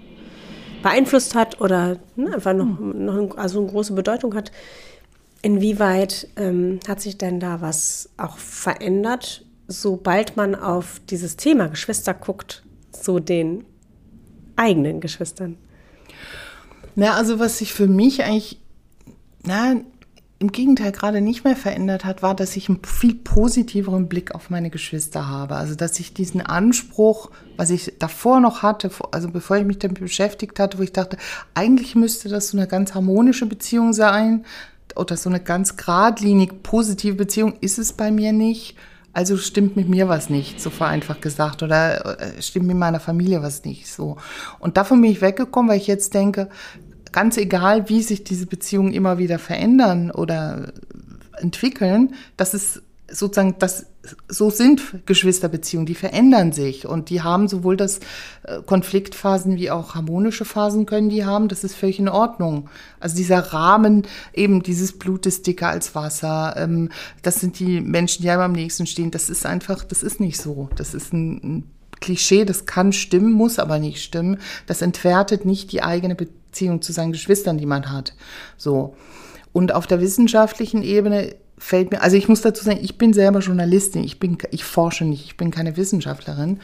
[0.81, 4.51] beeinflusst hat oder ne, einfach noch, noch also eine große Bedeutung hat.
[5.47, 12.13] Inwieweit ähm, hat sich denn da was auch verändert, sobald man auf dieses Thema Geschwister
[12.13, 13.63] guckt, so den
[14.57, 15.57] eigenen Geschwistern?
[16.95, 18.60] Na, also was sich für mich eigentlich,
[19.45, 19.75] na,
[20.39, 24.49] im Gegenteil gerade nicht mehr verändert hat, war, dass ich einen viel positiveren Blick auf
[24.49, 25.55] meine Geschwister habe.
[25.55, 30.01] Also, dass ich diesen Anspruch, was ich davor noch hatte, also bevor ich mich damit
[30.01, 31.15] beschäftigt hatte, wo ich dachte,
[31.53, 34.45] eigentlich müsste das so eine ganz harmonische Beziehung sein,
[34.97, 38.75] oder so eine ganz geradlinig positive Beziehung ist es bei mir nicht.
[39.13, 43.41] Also stimmt mit mir was nicht, so vereinfacht gesagt, oder äh, stimmt mit meiner Familie
[43.41, 44.17] was nicht, so.
[44.60, 46.49] Und davon bin ich weggekommen, weil ich jetzt denke,
[47.12, 50.71] ganz egal, wie sich diese Beziehungen immer wieder verändern oder
[51.39, 53.87] entwickeln, dass es sozusagen, das,
[54.27, 57.99] so sind Geschwisterbeziehungen, die verändern sich und die haben sowohl das
[58.43, 62.69] äh, Konfliktphasen wie auch harmonische Phasen können die haben, das ist völlig in Ordnung.
[62.99, 66.89] Also dieser Rahmen, eben dieses Blut ist dicker als Wasser, ähm,
[67.21, 70.41] das sind die Menschen, die einem am nächsten stehen, das ist einfach, das ist nicht
[70.41, 70.69] so.
[70.75, 74.39] Das ist ein, ein Klischee, das kann stimmen, muss aber nicht stimmen.
[74.65, 78.13] Das entwertet nicht die eigene Beziehung zu seinen Geschwistern, die man hat.
[78.57, 78.95] So.
[79.53, 83.39] Und auf der wissenschaftlichen Ebene fällt mir, also ich muss dazu sagen, ich bin selber
[83.39, 86.59] Journalistin, ich bin, ich forsche nicht, ich bin keine Wissenschaftlerin.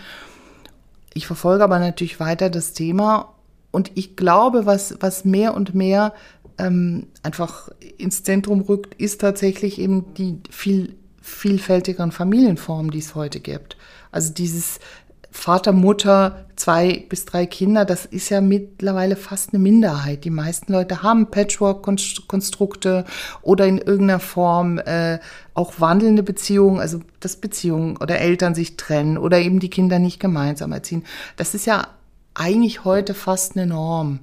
[1.14, 3.34] Ich verfolge aber natürlich weiter das Thema
[3.72, 6.14] und ich glaube, was, was mehr und mehr
[6.58, 13.40] ähm, einfach ins Zentrum rückt, ist tatsächlich eben die viel vielfältigeren Familienformen, die es heute
[13.40, 13.78] gibt.
[14.12, 14.80] Also dieses
[15.36, 20.24] Vater, Mutter, zwei bis drei Kinder, das ist ja mittlerweile fast eine Minderheit.
[20.26, 23.04] Die meisten Leute haben Patchwork-Konstrukte
[23.42, 25.18] oder in irgendeiner Form äh,
[25.56, 30.20] auch wandelnde Beziehungen, also dass Beziehungen oder Eltern sich trennen oder eben die Kinder nicht
[30.20, 31.04] gemeinsam erziehen.
[31.36, 31.88] Das ist ja
[32.36, 34.20] eigentlich heute fast eine Norm.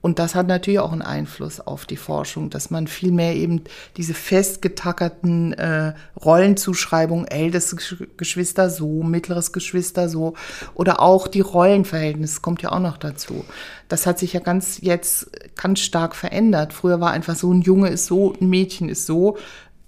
[0.00, 3.62] Und das hat natürlich auch einen Einfluss auf die Forschung, dass man viel mehr eben
[3.96, 10.34] diese festgetackerten äh, Rollenzuschreibungen, ältestes Geschwister so, mittleres Geschwister so,
[10.74, 13.44] oder auch die Rollenverhältnisse kommt ja auch noch dazu.
[13.88, 16.72] Das hat sich ja ganz jetzt ganz stark verändert.
[16.72, 19.36] Früher war einfach so, ein Junge ist so, ein Mädchen ist so.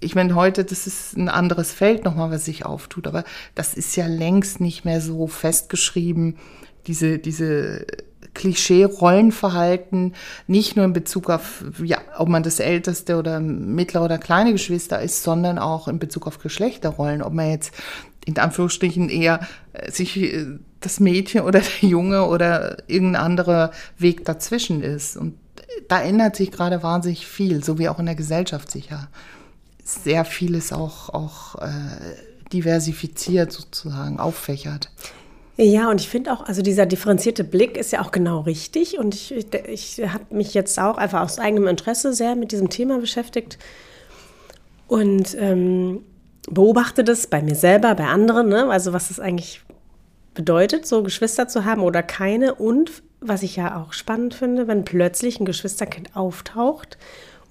[0.01, 3.23] Ich meine, heute, das ist ein anderes Feld nochmal, was sich auftut, aber
[3.55, 6.37] das ist ja längst nicht mehr so festgeschrieben,
[6.87, 7.85] diese, diese
[8.33, 10.13] Klischee-Rollenverhalten,
[10.47, 15.01] nicht nur in Bezug auf, ja, ob man das älteste oder mittlere oder kleine Geschwister
[15.01, 17.73] ist, sondern auch in Bezug auf Geschlechterrollen, ob man jetzt
[18.25, 19.41] in Anführungsstrichen eher
[19.73, 20.45] äh, sich äh,
[20.79, 25.17] das Mädchen oder der Junge oder irgendein anderer Weg dazwischen ist.
[25.17, 25.35] Und
[25.87, 29.09] da ändert sich gerade wahnsinnig viel, so wie auch in der Gesellschaft sicher
[29.83, 31.69] sehr vieles auch, auch äh,
[32.53, 34.91] diversifiziert sozusagen, auffächert.
[35.57, 38.97] Ja, und ich finde auch, also dieser differenzierte Blick ist ja auch genau richtig.
[38.97, 42.69] Und ich, ich, ich habe mich jetzt auch einfach aus eigenem Interesse sehr mit diesem
[42.69, 43.57] Thema beschäftigt
[44.87, 46.03] und ähm,
[46.49, 48.69] beobachte das bei mir selber, bei anderen, ne?
[48.69, 49.61] also was es eigentlich
[50.33, 52.55] bedeutet, so Geschwister zu haben oder keine.
[52.55, 56.97] Und was ich ja auch spannend finde, wenn plötzlich ein Geschwisterkind auftaucht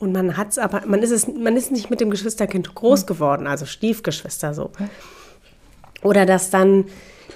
[0.01, 3.01] und man hat es aber, man ist es, man ist nicht mit dem Geschwisterkind groß
[3.01, 3.07] hm.
[3.07, 4.71] geworden, also Stiefgeschwister so.
[6.03, 6.87] Oder dass dann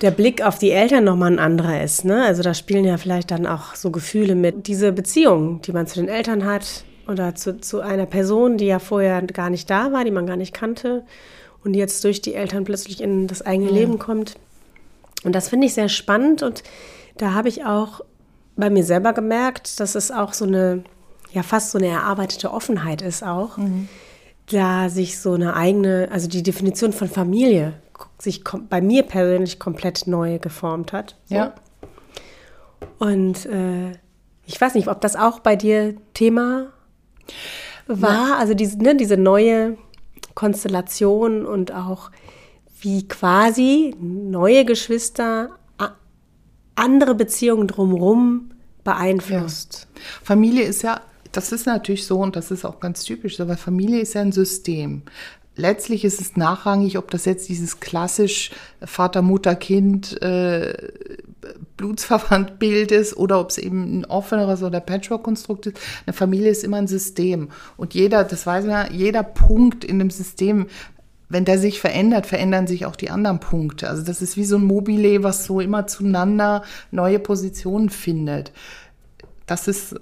[0.01, 2.05] der Blick auf die Eltern nochmal ein anderer ist.
[2.05, 2.25] Ne?
[2.25, 4.67] Also da spielen ja vielleicht dann auch so Gefühle mit.
[4.67, 8.79] Diese Beziehung, die man zu den Eltern hat oder zu, zu einer Person, die ja
[8.79, 11.05] vorher gar nicht da war, die man gar nicht kannte
[11.65, 13.77] und jetzt durch die Eltern plötzlich in das eigene ja.
[13.77, 14.35] Leben kommt.
[15.23, 16.63] Und das finde ich sehr spannend und
[17.17, 18.01] da habe ich auch
[18.57, 20.85] bei mir selber gemerkt, dass es auch so eine,
[21.33, 23.57] ja fast so eine erarbeitete Offenheit ist auch.
[23.57, 23.89] Mhm
[24.51, 27.75] da sich so eine eigene, also die Definition von Familie
[28.19, 31.17] sich bei mir persönlich komplett neu geformt hat.
[31.27, 31.35] So.
[31.35, 31.55] Ja.
[32.99, 33.93] Und äh,
[34.47, 36.73] ich weiß nicht, ob das auch bei dir Thema
[37.87, 38.37] war, ja.
[38.37, 39.77] also diese, ne, diese neue
[40.35, 42.11] Konstellation und auch
[42.81, 45.51] wie quasi neue Geschwister
[46.77, 48.51] andere Beziehungen drumherum
[48.83, 49.87] beeinflusst.
[49.95, 50.01] Ja.
[50.23, 51.01] Familie ist ja,
[51.33, 54.33] das ist natürlich so und das ist auch ganz typisch, aber Familie ist ja ein
[54.33, 55.03] System
[55.57, 58.51] letztlich ist es nachrangig, ob das jetzt dieses klassisch
[58.83, 60.75] Vater, Mutter, Kind, äh,
[61.77, 65.79] blutsverwandt Bild ist oder ob es eben ein offeneres oder Patchwork-Konstrukt ist.
[66.07, 67.49] Eine Familie ist immer ein System.
[67.77, 70.67] Und jeder, das weiß man, jeder Punkt in dem System
[71.31, 73.89] wenn der sich verändert, verändern sich auch die anderen Punkte.
[73.89, 76.63] Also das ist wie so ein Mobile, was so immer zueinander
[76.93, 78.53] neue Positionen findet.
[79.47, 79.97] Das ist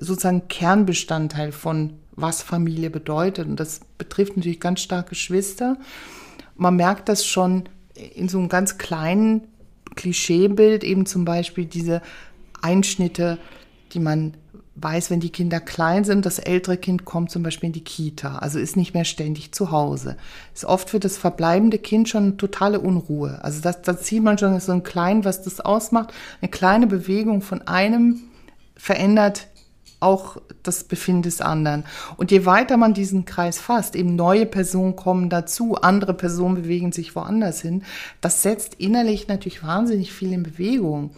[0.00, 3.46] sozusagen Kernbestandteil von was Familie bedeutet.
[3.46, 5.76] Und das betrifft natürlich ganz stark Geschwister.
[6.56, 7.64] Man merkt das schon
[8.14, 9.42] in so einem ganz kleinen
[9.96, 12.02] Klischeebild, eben zum Beispiel diese
[12.62, 13.38] Einschnitte,
[13.92, 14.34] die man
[14.76, 18.38] weiß, wenn die Kinder klein sind, das ältere Kind kommt zum Beispiel in die Kita,
[18.38, 20.16] also ist nicht mehr ständig zu Hause.
[20.52, 23.38] Ist oft für das verbleibende Kind schon eine totale Unruhe.
[23.42, 26.12] Also das, das sieht man schon so ein klein, was das ausmacht.
[26.40, 28.22] Eine kleine Bewegung von einem
[28.76, 29.46] verändert
[30.04, 31.84] auch das Befinden des anderen.
[32.16, 36.92] Und je weiter man diesen Kreis fasst, eben neue Personen kommen dazu, andere Personen bewegen
[36.92, 37.82] sich woanders hin,
[38.20, 41.10] das setzt innerlich natürlich wahnsinnig viel in Bewegung.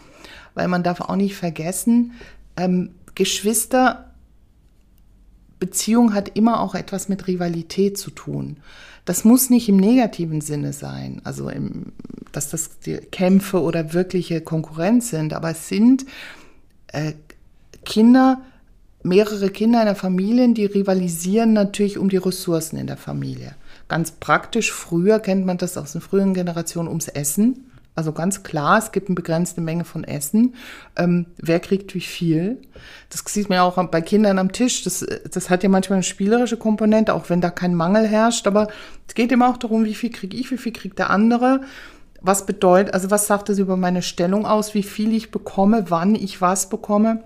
[0.55, 2.12] Weil man darf auch nicht vergessen,
[2.57, 4.12] ähm, Geschwister,
[5.59, 8.59] Beziehung hat immer auch etwas mit Rivalität zu tun.
[9.05, 11.92] Das muss nicht im negativen Sinne sein, also im,
[12.33, 12.70] dass das
[13.12, 16.05] Kämpfe oder wirkliche Konkurrenz sind, aber es sind
[16.88, 17.12] äh,
[17.85, 18.42] Kinder,
[19.03, 23.55] mehrere Kinder in der Familie, die rivalisieren natürlich um die Ressourcen in der Familie.
[23.89, 27.71] Ganz praktisch, früher kennt man das aus den früheren Generationen ums Essen.
[27.97, 30.55] Also ganz klar, es gibt eine begrenzte Menge von Essen.
[30.97, 32.61] Ähm, wer kriegt wie viel?
[33.09, 34.85] Das sieht man ja auch bei Kindern am Tisch.
[34.85, 38.47] Das, das hat ja manchmal eine spielerische Komponente, auch wenn da kein Mangel herrscht.
[38.47, 38.69] Aber
[39.09, 41.63] es geht immer auch darum, wie viel kriege ich, wie viel kriegt der andere.
[42.21, 46.15] Was bedeutet, also was sagt das über meine Stellung aus, wie viel ich bekomme, wann
[46.15, 47.23] ich was bekomme?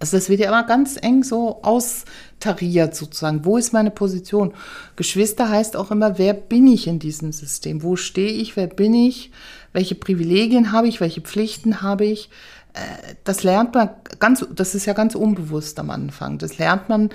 [0.00, 3.44] Also das wird ja immer ganz eng so austariert sozusagen.
[3.44, 4.54] Wo ist meine Position?
[4.96, 7.82] Geschwister heißt auch immer, wer bin ich in diesem System?
[7.82, 8.56] Wo stehe ich?
[8.56, 9.32] Wer bin ich?
[9.72, 11.00] Welche Privilegien habe ich?
[11.00, 12.30] Welche Pflichten habe ich?
[12.74, 16.38] Äh, das lernt man ganz, das ist ja ganz unbewusst am Anfang.
[16.38, 17.10] Das lernt man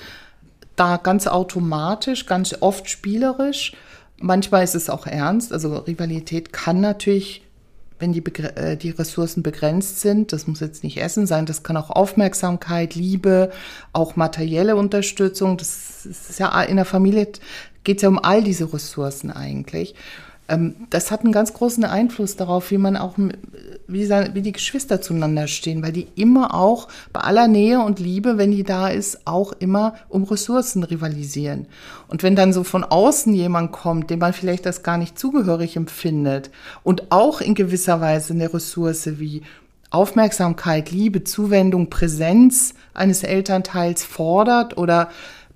[0.75, 3.73] da ganz automatisch, ganz oft spielerisch.
[4.17, 5.53] Manchmal ist es auch ernst.
[5.53, 7.43] Also Rivalität kann natürlich
[8.03, 11.77] wenn die, äh, die Ressourcen begrenzt sind, das muss jetzt nicht Essen sein, das kann
[11.77, 13.49] auch Aufmerksamkeit, Liebe,
[13.93, 17.29] auch materielle Unterstützung, das ist ja in der Familie
[17.85, 19.95] geht es ja um all diese Ressourcen eigentlich.
[20.47, 25.01] Ähm, das hat einen ganz großen Einfluss darauf, wie man auch, wie, wie die Geschwister
[25.01, 29.25] zueinander stehen, weil die immer auch bei aller Nähe und Liebe, wenn die da ist,
[29.25, 31.67] auch immer um Ressourcen rivalisieren.
[32.07, 35.75] Und wenn dann so von außen jemand kommt, dem man vielleicht das gar nicht zugehörig
[35.75, 36.51] empfindet
[36.83, 39.43] und auch in gewisser Weise eine Ressource wie
[39.89, 45.09] Aufmerksamkeit, Liebe, Zuwendung, Präsenz eines Elternteils fordert oder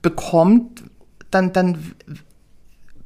[0.03, 0.83] bekommt,
[1.31, 1.79] dann, dann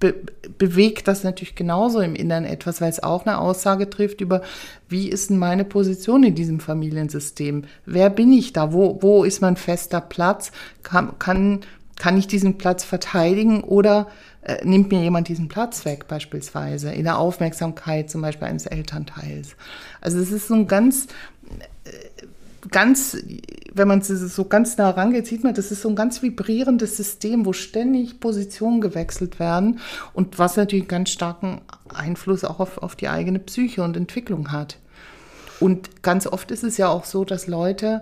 [0.02, 0.16] be
[0.58, 4.42] bewegt das natürlich genauso im Inneren etwas, weil es auch eine Aussage trifft über,
[4.90, 7.64] wie ist denn meine Position in diesem Familiensystem?
[7.86, 8.74] Wer bin ich da?
[8.74, 10.52] Wo, wo ist mein fester Platz?
[10.84, 11.62] Kann, kann,
[11.98, 14.08] kann ich diesen Platz verteidigen oder
[14.44, 19.56] äh, nimmt mir jemand diesen Platz weg, beispielsweise in der Aufmerksamkeit zum Beispiel eines Elternteils?
[20.00, 21.08] Also es ist so ein ganz
[22.70, 23.18] ganz,
[23.74, 27.46] wenn man so ganz nah rangeht, sieht man, das ist so ein ganz vibrierendes System,
[27.46, 29.80] wo ständig Positionen gewechselt werden
[30.14, 31.62] und was natürlich einen ganz starken
[31.94, 34.78] Einfluss auch auf, auf die eigene Psyche und Entwicklung hat.
[35.60, 38.02] Und ganz oft ist es ja auch so, dass Leute,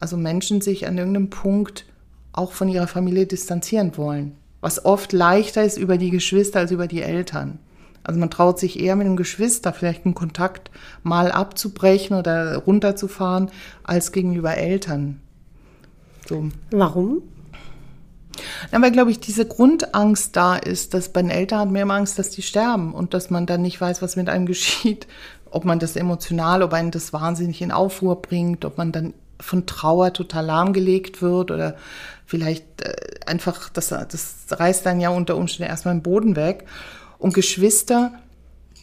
[0.00, 1.86] also Menschen sich an irgendeinem Punkt
[2.32, 4.36] auch von ihrer Familie distanzieren wollen.
[4.60, 7.58] Was oft leichter ist über die Geschwister als über die Eltern.
[8.04, 10.70] Also man traut sich eher mit einem Geschwister vielleicht einen Kontakt
[11.02, 13.50] mal abzubrechen oder runterzufahren,
[13.82, 15.20] als gegenüber Eltern.
[16.28, 16.50] So.
[16.70, 17.22] Warum?
[18.72, 21.94] Ja, weil, glaube ich, diese Grundangst da ist, dass bei den Eltern hat man immer
[21.94, 25.06] Angst, dass die sterben und dass man dann nicht weiß, was mit einem geschieht.
[25.50, 29.66] Ob man das emotional, ob einen das wahnsinnig in Aufruhr bringt, ob man dann von
[29.66, 31.76] Trauer total lahmgelegt wird oder
[32.26, 32.94] vielleicht äh,
[33.26, 36.66] einfach, das, das reißt dann ja unter Umständen erstmal den Boden weg.
[37.24, 38.12] Und Geschwister,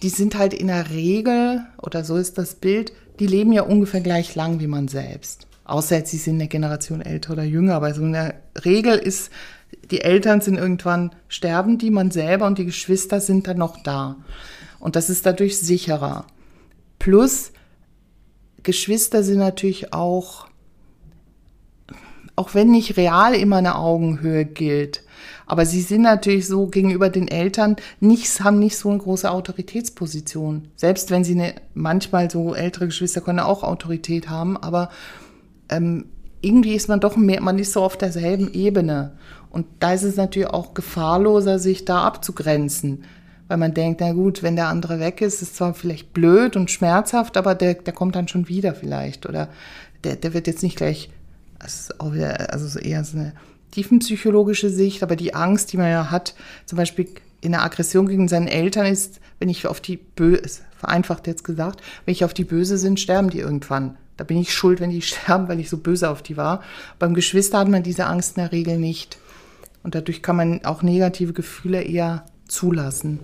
[0.02, 4.02] die sind halt in der Regel, oder so ist das Bild, die leben ja ungefähr
[4.02, 5.46] gleich lang wie man selbst.
[5.64, 7.76] Außer jetzt, sie sind eine Generation älter oder jünger.
[7.76, 9.30] Aber so in der Regel ist,
[9.92, 14.16] die Eltern sind irgendwann sterben, die man selber und die Geschwister sind dann noch da.
[14.80, 16.26] Und das ist dadurch sicherer.
[16.98, 17.52] Plus,
[18.64, 20.48] Geschwister sind natürlich auch,
[22.36, 25.04] auch wenn nicht real immer eine Augenhöhe gilt,
[25.52, 30.70] aber sie sind natürlich so gegenüber den Eltern nicht, haben nicht so eine große Autoritätsposition.
[30.78, 34.92] Selbst wenn sie eine, manchmal so ältere Geschwister können auch Autorität haben, aber
[35.68, 36.06] ähm,
[36.40, 39.18] irgendwie ist man doch mehr, man ist so auf derselben Ebene.
[39.50, 43.04] Und da ist es natürlich auch gefahrloser, sich da abzugrenzen.
[43.50, 46.72] Weil man denkt, na gut, wenn der andere weg ist, ist zwar vielleicht blöd und
[46.72, 49.28] schmerzhaft, aber der, der kommt dann schon wieder vielleicht.
[49.28, 49.50] Oder
[50.06, 51.10] der, der wird jetzt nicht gleich,
[51.60, 53.34] also eher so eine
[53.72, 57.08] tiefenpsychologische Sicht, aber die Angst, die man ja hat, zum Beispiel
[57.42, 61.82] in der Aggression gegen seine Eltern ist, wenn ich auf die böse, vereinfacht jetzt gesagt,
[62.06, 63.98] wenn ich auf die böse sind, sterben die irgendwann.
[64.18, 66.62] Da bin ich schuld, wenn die sterben, weil ich so böse auf die war.
[67.00, 69.18] Beim Geschwister hat man diese Angst in der Regel nicht.
[69.84, 73.20] Und dadurch kann man auch negative Gefühle eher zulassen.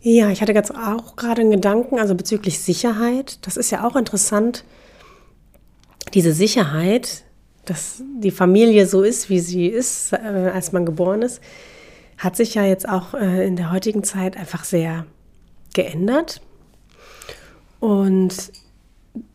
[0.00, 3.46] Ja, ich hatte jetzt auch gerade einen Gedanken, also bezüglich Sicherheit.
[3.46, 4.64] Das ist ja auch interessant.
[6.14, 7.24] Diese Sicherheit,
[7.64, 11.40] dass die Familie so ist, wie sie ist, äh, als man geboren ist,
[12.18, 15.06] hat sich ja jetzt auch äh, in der heutigen Zeit einfach sehr
[15.74, 16.40] geändert.
[17.80, 18.52] Und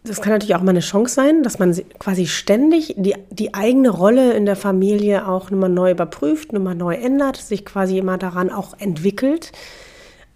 [0.04, 3.90] das kann natürlich auch mal eine Chance sein, dass man quasi ständig die, die eigene
[3.90, 8.50] Rolle in der Familie auch nochmal neu überprüft, nochmal neu ändert, sich quasi immer daran
[8.50, 9.52] auch entwickelt.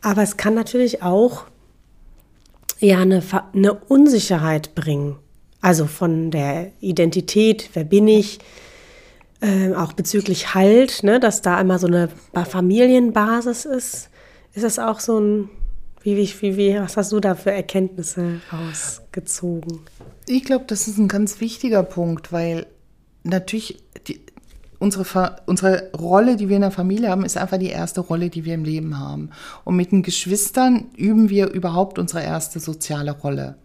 [0.01, 1.45] Aber es kann natürlich auch
[2.79, 3.23] ja eine,
[3.53, 5.17] eine Unsicherheit bringen.
[5.61, 8.39] Also von der Identität, wer bin ich,
[9.41, 14.09] äh, auch bezüglich Halt, ne, dass da einmal so eine Familienbasis ist.
[14.53, 15.49] Ist das auch so ein,
[16.03, 19.79] wie, wie, wie, was hast du da für Erkenntnisse rausgezogen?
[20.27, 22.65] Ich glaube, das ist ein ganz wichtiger Punkt, weil
[23.23, 24.19] natürlich die,
[24.79, 28.45] unsere, unsere Rolle, die wir in der Familie haben, ist einfach die erste Rolle, die
[28.45, 29.29] wir im Leben haben.
[29.63, 33.55] Und mit den Geschwistern üben wir überhaupt unsere erste soziale Rolle.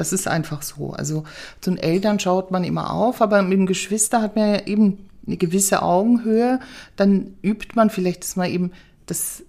[0.00, 0.94] Das ist einfach so.
[0.94, 1.24] Also
[1.60, 5.06] zu den Eltern schaut man immer auf, aber mit dem Geschwister hat man ja eben
[5.26, 6.58] eine gewisse Augenhöhe.
[6.96, 8.72] Dann übt man vielleicht das mal eben
[9.04, 9.42] das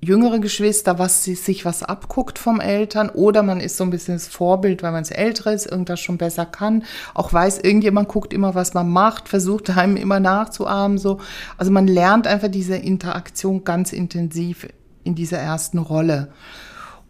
[0.00, 4.14] jüngere Geschwister, was sie sich was abguckt vom Eltern oder man ist so ein bisschen
[4.14, 8.32] das Vorbild, weil man es älter ist, irgendwas schon besser kann, auch weiß, irgendjemand guckt
[8.32, 11.18] immer, was man macht, versucht einem immer nachzuahmen, so.
[11.58, 14.68] Also man lernt einfach diese Interaktion ganz intensiv
[15.02, 16.28] in dieser ersten Rolle.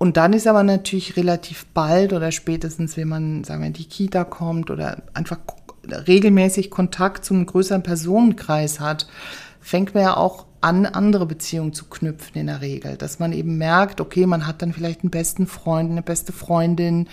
[0.01, 3.85] Und dann ist aber natürlich relativ bald oder spätestens, wenn man, sagen wir, in die
[3.85, 5.37] Kita kommt oder einfach
[5.85, 9.07] regelmäßig Kontakt zu einem größeren Personenkreis hat,
[9.61, 12.97] fängt man ja auch an, andere Beziehungen zu knüpfen in der Regel.
[12.97, 17.07] Dass man eben merkt, okay, man hat dann vielleicht einen besten Freund, eine beste Freundin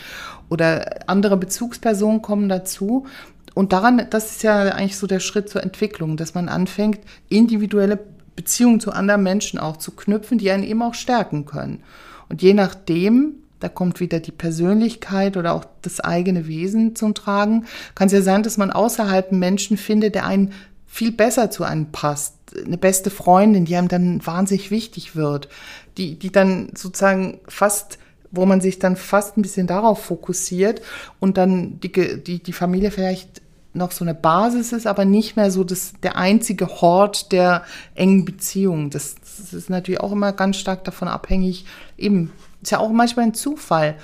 [0.47, 3.06] oder andere Bezugspersonen kommen dazu.
[3.54, 8.00] Und daran, das ist ja eigentlich so der Schritt zur Entwicklung, dass man anfängt, individuelle
[8.38, 11.84] Beziehungen zu anderen Menschen auch zu knüpfen, die einen eben auch stärken können.
[12.29, 17.65] Und je nachdem, da kommt wieder die Persönlichkeit oder auch das eigene Wesen zum Tragen,
[17.95, 20.53] kann es ja sein, dass man außerhalb einen Menschen findet, der einen
[20.85, 22.35] viel besser zu einem passt.
[22.65, 25.49] Eine beste Freundin, die einem dann wahnsinnig wichtig wird,
[25.97, 27.99] die, die dann sozusagen fast
[28.31, 30.81] wo man sich dann fast ein bisschen darauf fokussiert
[31.19, 33.41] und dann die, die, die Familie vielleicht
[33.73, 37.63] noch so eine Basis ist, aber nicht mehr so das, der einzige Hort der
[37.95, 38.89] engen Beziehungen.
[38.89, 41.65] Das, das ist natürlich auch immer ganz stark davon abhängig.
[41.97, 43.95] Eben, ist ja auch manchmal ein Zufall,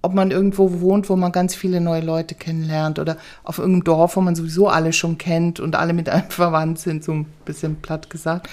[0.00, 4.16] ob man irgendwo wohnt, wo man ganz viele neue Leute kennenlernt oder auf irgendeinem Dorf,
[4.16, 7.76] wo man sowieso alle schon kennt und alle mit einem verwandt sind, so ein bisschen
[7.76, 8.48] platt gesagt.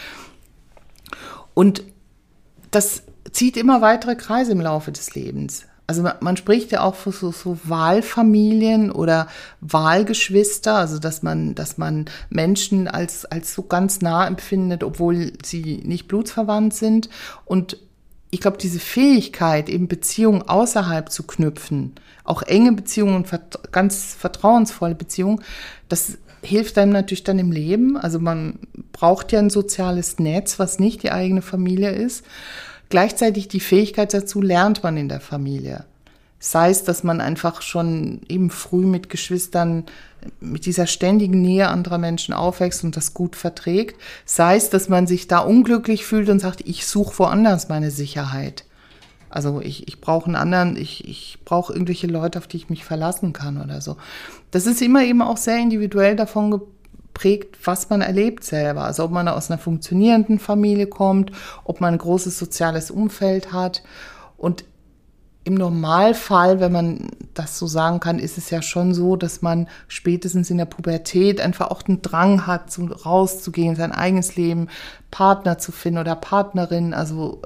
[1.54, 1.84] Und
[2.71, 5.65] das zieht immer weitere Kreise im Laufe des Lebens.
[5.88, 9.28] Also man, spricht ja auch von so, so Wahlfamilien oder
[9.62, 15.84] Wahlgeschwister, also dass man, dass man Menschen als, als so ganz nah empfindet, obwohl sie
[15.86, 17.10] nicht blutsverwandt sind.
[17.45, 17.78] Und
[18.32, 21.93] ich glaube, diese Fähigkeit, eben Beziehungen außerhalb zu knüpfen,
[22.24, 25.43] auch enge Beziehungen und vert ganz vertrauensvolle Beziehungen,
[25.88, 27.95] das hilft einem natürlich dann im Leben.
[27.98, 28.60] Also man
[28.91, 32.26] braucht ja ein soziales Netz, was nicht die eigene Familie ist.
[32.89, 35.86] Gleichzeitig die Fähigkeit dazu lernt man in der Familie.
[36.39, 39.86] Sei es, dass man einfach schon eben früh mit Geschwistern
[40.39, 44.00] mit dieser ständigen Nähe anderer Menschen aufwächst und das gut verträgt.
[44.26, 48.65] Sei es, dass man sich da unglücklich fühlt und sagt, ich suche woanders meine Sicherheit.
[49.30, 52.86] Also ich, ich brauche einen anderen, ich, ich brauche irgendwelche Leute, auf die ich mich
[52.86, 53.98] verlassen kann oder so.
[54.52, 56.62] Das ist immer eben auch sehr individuell davon
[57.15, 58.84] geprägt, was man erlebt selber.
[58.84, 61.32] Also ob man aus einer funktionierenden Familie kommt,
[61.63, 63.82] ob man ein großes soziales Umfeld hat.
[64.38, 64.65] Und
[65.45, 69.67] im Normalfall, wenn man das so sagen kann, ist es ja schon so, dass man
[69.88, 74.67] spätestens in der Pubertät einfach auch den Drang hat, so rauszugehen, sein eigenes Leben,
[75.10, 76.93] Partner zu finden oder Partnerin.
[76.93, 77.41] Also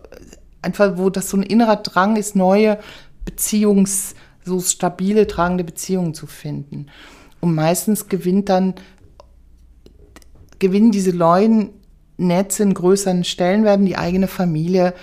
[0.61, 2.79] einfach, wo das so ein innerer Drang ist, neue
[3.25, 6.87] Beziehungs, so stabile, tragende Beziehungen zu finden.
[7.41, 8.75] Und meistens gewinnt dann,
[10.59, 11.69] gewinnen diese neuen
[12.17, 14.93] Netze in größeren Stellen, werden die eigene Familie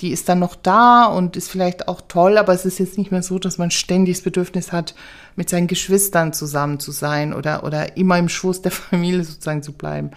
[0.00, 3.10] die ist dann noch da und ist vielleicht auch toll, aber es ist jetzt nicht
[3.10, 4.94] mehr so, dass man ständig das Bedürfnis hat,
[5.36, 9.72] mit seinen Geschwistern zusammen zu sein oder, oder immer im Schoß der Familie sozusagen zu
[9.72, 10.10] bleiben.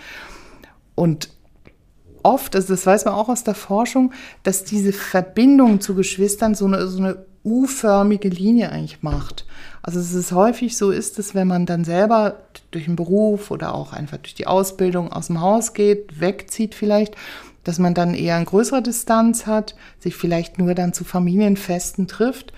[0.96, 1.30] Und
[2.24, 4.12] oft, also das weiß man auch aus der Forschung,
[4.44, 9.46] dass diese Verbindung zu Geschwistern so eine, so eine U-förmige Linie eigentlich macht.
[9.82, 12.38] Also es häufig so ist, dass wenn man dann selber
[12.72, 17.16] durch den Beruf oder auch einfach durch die Ausbildung aus dem Haus geht, wegzieht vielleicht,
[17.64, 22.54] dass man dann eher eine größere Distanz hat, sich vielleicht nur dann zu Familienfesten trifft.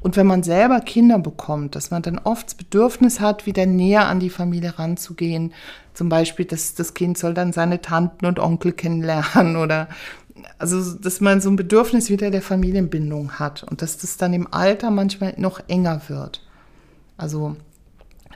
[0.00, 4.06] Und wenn man selber Kinder bekommt, dass man dann oft das Bedürfnis hat, wieder näher
[4.06, 5.54] an die Familie ranzugehen.
[5.94, 9.88] Zum Beispiel, dass das Kind soll dann seine Tanten und Onkel kennenlernen oder
[10.72, 14.52] also, dass man so ein Bedürfnis wieder der Familienbindung hat und dass das dann im
[14.52, 16.42] Alter manchmal noch enger wird.
[17.18, 17.56] Also,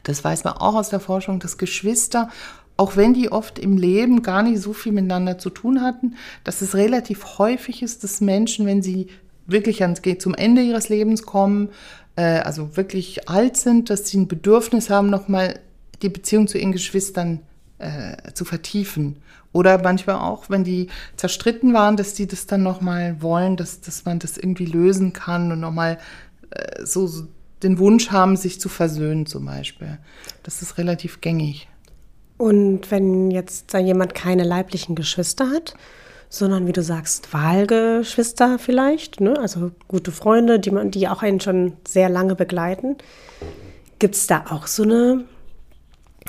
[0.02, 2.28] das weiß man auch aus der Forschung, dass Geschwister
[2.76, 6.14] auch wenn die oft im Leben gar nicht so viel miteinander zu tun hatten,
[6.44, 9.08] dass es relativ häufig ist, dass Menschen, wenn sie
[9.46, 11.70] wirklich ans, zum Ende ihres Lebens kommen,
[12.14, 15.58] äh, also wirklich alt sind, dass sie ein Bedürfnis haben, nochmal
[16.02, 17.40] die Beziehung zu ihren Geschwistern
[17.78, 19.16] äh, zu vertiefen.
[19.52, 24.04] Oder manchmal auch, wenn die zerstritten waren, dass die das dann nochmal wollen, dass, dass
[24.04, 25.98] man das irgendwie lösen kann und nochmal
[26.50, 27.26] äh, so, so
[27.62, 29.98] den Wunsch haben, sich zu versöhnen zum Beispiel.
[30.42, 31.68] Das ist relativ gängig.
[32.36, 35.74] Und wenn jetzt jemand keine leiblichen Geschwister hat,
[36.28, 39.38] sondern wie du sagst, Wahlgeschwister vielleicht, ne?
[39.40, 42.96] also gute Freunde, die, man, die auch einen schon sehr lange begleiten,
[43.98, 45.24] gibt es da auch so eine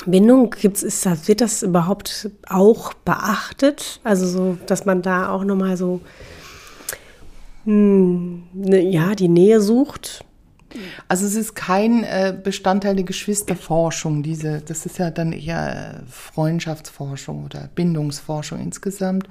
[0.05, 0.51] Bindung?
[0.51, 3.99] Gibt's, ist das, wird das überhaupt auch beachtet?
[4.03, 6.01] Also so, dass man da auch nochmal so
[7.65, 10.23] hm, ne, ja, die Nähe sucht?
[11.07, 17.45] Also es ist kein äh, Bestandteil der Geschwisterforschung, diese, das ist ja dann eher Freundschaftsforschung
[17.45, 19.27] oder Bindungsforschung insgesamt.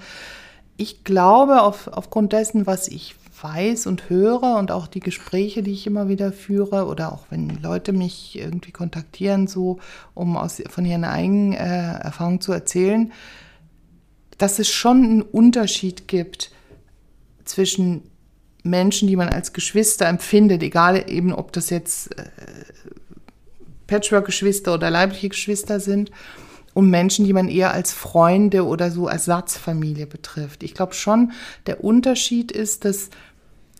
[0.77, 5.73] ich glaube, auf, aufgrund dessen, was ich weiß und höre und auch die Gespräche, die
[5.73, 9.79] ich immer wieder führe oder auch wenn Leute mich irgendwie kontaktieren, so
[10.15, 13.13] um aus, von ihren eigenen äh, Erfahrungen zu erzählen,
[14.39, 16.51] dass es schon einen Unterschied gibt
[17.45, 18.03] zwischen
[18.63, 22.25] Menschen, die man als Geschwister empfindet, egal eben ob das jetzt äh,
[23.87, 26.11] Patchwork-Geschwister oder leibliche Geschwister sind,
[26.79, 30.63] und Menschen, die man eher als Freunde oder so Ersatzfamilie betrifft.
[30.63, 31.33] Ich glaube schon,
[31.67, 33.11] der Unterschied ist, dass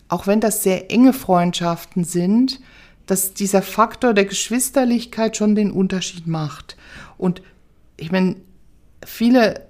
[0.09, 2.59] auch wenn das sehr enge Freundschaften sind,
[3.05, 6.77] dass dieser Faktor der Geschwisterlichkeit schon den Unterschied macht.
[7.17, 7.41] Und
[7.97, 8.35] ich meine,
[9.05, 9.67] viele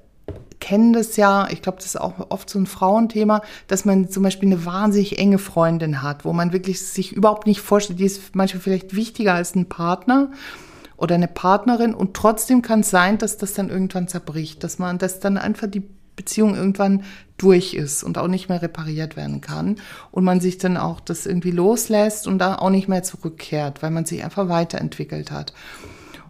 [0.60, 4.24] kennen das ja, ich glaube, das ist auch oft so ein Frauenthema, dass man zum
[4.24, 8.36] Beispiel eine wahnsinnig enge Freundin hat, wo man wirklich sich überhaupt nicht vorstellt, die ist
[8.36, 10.32] manchmal vielleicht wichtiger als ein Partner
[10.98, 14.98] oder eine Partnerin und trotzdem kann es sein, dass das dann irgendwann zerbricht, dass man,
[14.98, 15.84] dass dann einfach die
[16.20, 17.04] Beziehung irgendwann
[17.38, 19.78] durch ist und auch nicht mehr repariert werden kann
[20.12, 23.92] und man sich dann auch das irgendwie loslässt und da auch nicht mehr zurückkehrt, weil
[23.92, 25.54] man sich einfach weiterentwickelt hat.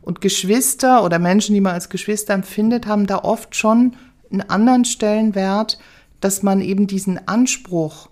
[0.04, 3.96] Und Geschwister oder Menschen, die man als Geschwister empfindet, haben da oft schon
[4.32, 5.80] einen anderen Stellenwert,
[6.22, 8.10] dass man eben diesen Anspruch,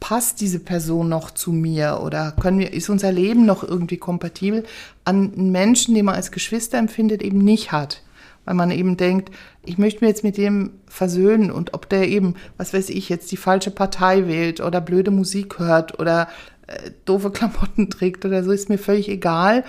[0.00, 4.64] passt diese Person noch zu mir oder können wir, ist unser Leben noch irgendwie kompatibel,
[5.04, 8.02] an Menschen, den man als Geschwister empfindet, eben nicht hat
[8.46, 9.30] weil man eben denkt,
[9.64, 13.30] ich möchte mir jetzt mit dem versöhnen und ob der eben, was weiß ich, jetzt
[13.32, 16.28] die falsche Partei wählt oder blöde Musik hört oder
[16.66, 19.64] äh, doofe Klamotten trägt oder so, ist mir völlig egal.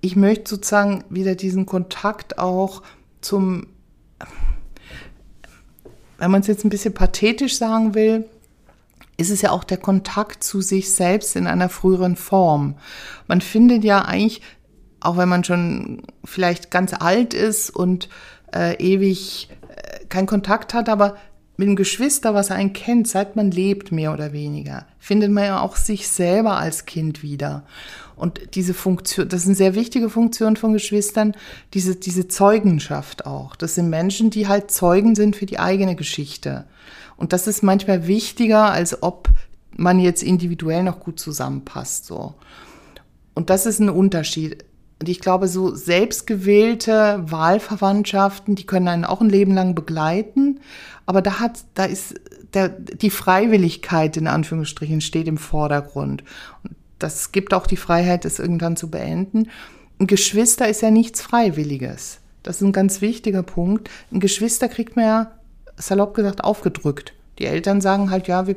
[0.00, 2.82] Ich möchte sozusagen wieder diesen Kontakt auch
[3.20, 3.66] zum,
[6.18, 8.26] wenn man es jetzt ein bisschen pathetisch sagen will,
[9.16, 12.74] ist es ja auch der Kontakt zu sich selbst in einer früheren Form.
[13.26, 14.42] Man findet ja eigentlich
[15.04, 18.08] auch wenn man schon vielleicht ganz alt ist und
[18.54, 21.16] äh, ewig äh, keinen Kontakt hat, aber
[21.56, 25.60] mit dem Geschwister, was einen kennt, seit man lebt, mehr oder weniger, findet man ja
[25.60, 27.64] auch sich selber als Kind wieder.
[28.16, 31.36] Und diese Funktion, das ist eine sehr wichtige Funktion von Geschwistern,
[31.72, 33.54] diese, diese Zeugenschaft auch.
[33.54, 36.64] Das sind Menschen, die halt Zeugen sind für die eigene Geschichte.
[37.16, 39.28] Und das ist manchmal wichtiger, als ob
[39.76, 42.34] man jetzt individuell noch gut zusammenpasst, so.
[43.34, 44.64] Und das ist ein Unterschied.
[45.00, 50.60] Und ich glaube, so selbstgewählte Wahlverwandtschaften, die können einen auch ein Leben lang begleiten.
[51.04, 52.14] Aber da hat, da ist
[52.54, 56.22] der, die Freiwilligkeit in Anführungsstrichen steht im Vordergrund.
[56.62, 59.50] Und das gibt auch die Freiheit, das irgendwann zu beenden.
[59.98, 62.20] Ein Geschwister ist ja nichts Freiwilliges.
[62.42, 63.90] Das ist ein ganz wichtiger Punkt.
[64.12, 65.32] Ein Geschwister kriegt man ja,
[65.76, 67.14] salopp gesagt, aufgedrückt.
[67.38, 68.56] Die Eltern sagen halt, ja, wir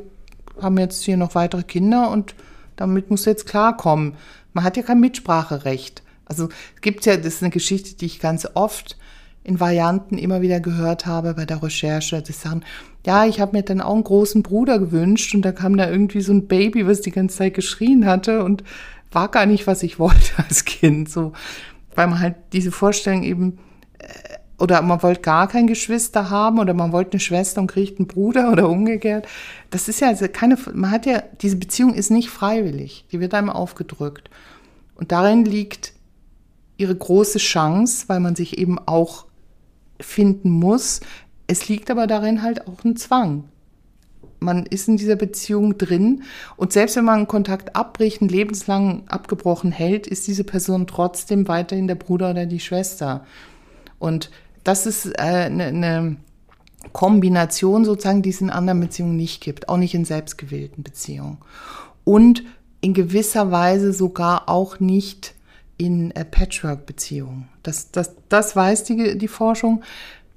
[0.61, 2.35] haben jetzt hier noch weitere Kinder und
[2.75, 4.15] damit muss jetzt klarkommen.
[4.53, 6.03] Man hat ja kein Mitspracherecht.
[6.27, 8.97] Also es gibt ja, das ist eine Geschichte, die ich ganz oft
[9.43, 12.21] in Varianten immer wieder gehört habe bei der Recherche.
[12.21, 12.63] Die sagen,
[13.05, 16.21] ja, ich habe mir dann auch einen großen Bruder gewünscht und da kam da irgendwie
[16.21, 18.63] so ein Baby, was die ganze Zeit geschrien hatte und
[19.11, 21.09] war gar nicht, was ich wollte als Kind.
[21.09, 21.31] So,
[21.95, 23.57] weil man halt diese Vorstellung eben
[23.99, 24.07] äh,
[24.59, 28.07] oder man wollte gar kein Geschwister haben oder man wollte eine Schwester und kriegt einen
[28.07, 29.27] Bruder oder umgekehrt.
[29.69, 33.33] Das ist ja also keine, man hat ja, diese Beziehung ist nicht freiwillig, die wird
[33.33, 34.29] einem aufgedrückt.
[34.95, 35.93] Und darin liegt
[36.77, 39.25] ihre große Chance, weil man sich eben auch
[39.99, 41.01] finden muss.
[41.47, 43.45] Es liegt aber darin halt auch ein Zwang.
[44.39, 46.21] Man ist in dieser Beziehung drin
[46.57, 51.47] und selbst wenn man einen Kontakt abbricht, einen lebenslang abgebrochen hält, ist diese Person trotzdem
[51.47, 53.25] weiterhin der Bruder oder die Schwester.
[53.97, 54.29] Und
[54.63, 56.17] das ist äh, eine, eine
[56.93, 61.39] Kombination sozusagen, die es in anderen Beziehungen nicht gibt, auch nicht in selbstgewählten Beziehungen.
[62.03, 62.43] Und
[62.81, 65.33] in gewisser Weise sogar auch nicht
[65.77, 67.49] in äh, Patchwork-Beziehungen.
[67.63, 69.83] Das, das, das weiß die, die Forschung,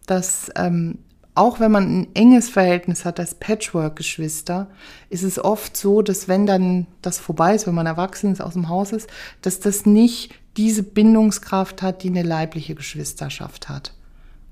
[0.06, 0.98] dass ähm,
[1.34, 4.68] auch wenn man ein enges Verhältnis hat als Patchwork-Geschwister,
[5.08, 8.54] ist es oft so, dass wenn dann das vorbei ist, wenn man erwachsen ist, aus
[8.54, 9.08] dem Haus ist,
[9.42, 13.94] dass das nicht diese Bindungskraft hat, die eine leibliche Geschwisterschaft hat.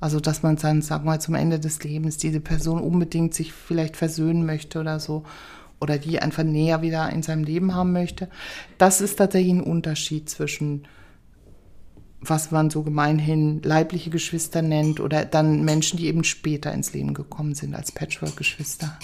[0.01, 3.53] Also, dass man dann, sagen wir mal, zum Ende des Lebens diese Person unbedingt sich
[3.53, 5.25] vielleicht versöhnen möchte oder so
[5.81, 8.29] oder die einfach näher wieder in seinem Leben haben möchte.
[8.79, 10.87] Das ist tatsächlich ein Unterschied zwischen
[12.21, 17.15] was man so gemeinhin leibliche Geschwister nennt oder dann Menschen, die eben später ins Leben
[17.15, 18.99] gekommen sind als Patchwork-Geschwister.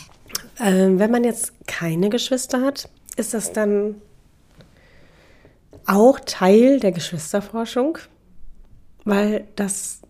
[0.61, 3.97] Ähm, wenn man jetzt keine Geschwister hat, ist das dann
[5.87, 7.99] auch Teil der Geschwisterforschung?
[9.05, 10.01] Weil das,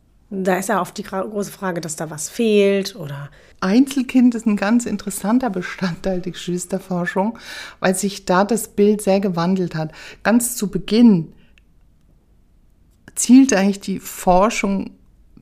[0.42, 3.30] da ist ja oft die große Frage, dass da was fehlt oder
[3.60, 7.38] Einzelkind ist ein ganz interessanter Bestandteil der Geschwisterforschung,
[7.80, 9.92] weil sich da das Bild sehr gewandelt hat.
[10.22, 11.32] Ganz zu Beginn
[13.14, 14.90] zielt eigentlich die Forschung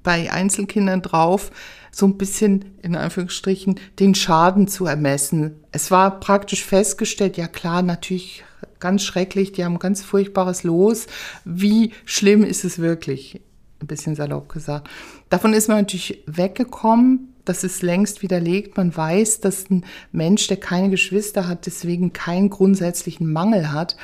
[0.02, 1.50] bei Einzelkindern drauf,
[1.90, 5.56] so ein bisschen in Anführungsstrichen den Schaden zu ermessen.
[5.72, 8.44] Es war praktisch festgestellt, ja klar, natürlich
[8.78, 11.06] ganz schrecklich, die haben ganz furchtbares Los.
[11.44, 13.40] Wie schlimm ist es wirklich?
[13.82, 14.88] Ein bisschen salopp gesagt.
[15.28, 17.34] Davon ist man natürlich weggekommen.
[17.44, 18.76] Das ist längst widerlegt.
[18.76, 23.96] Man weiß, dass ein Mensch, der keine Geschwister hat, deswegen keinen grundsätzlichen Mangel hat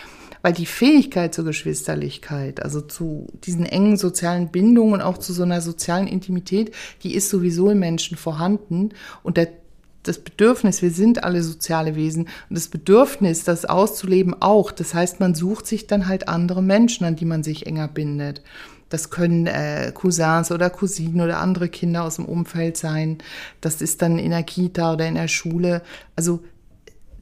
[0.43, 5.61] weil die Fähigkeit zur Geschwisterlichkeit, also zu diesen engen sozialen Bindungen, auch zu so einer
[5.61, 6.73] sozialen Intimität,
[7.03, 8.91] die ist sowieso im Menschen vorhanden
[9.23, 9.49] und der
[10.05, 14.73] das Bedürfnis, wir sind alle soziale Wesen und das Bedürfnis, das auszuleben auch.
[14.73, 18.43] Das heißt, man sucht sich dann halt andere Menschen, an die man sich enger bindet.
[18.89, 23.19] Das können äh, Cousins oder Cousinen oder andere Kinder aus dem Umfeld sein.
[23.61, 25.83] Das ist dann in der Kita oder in der Schule.
[26.17, 26.41] Also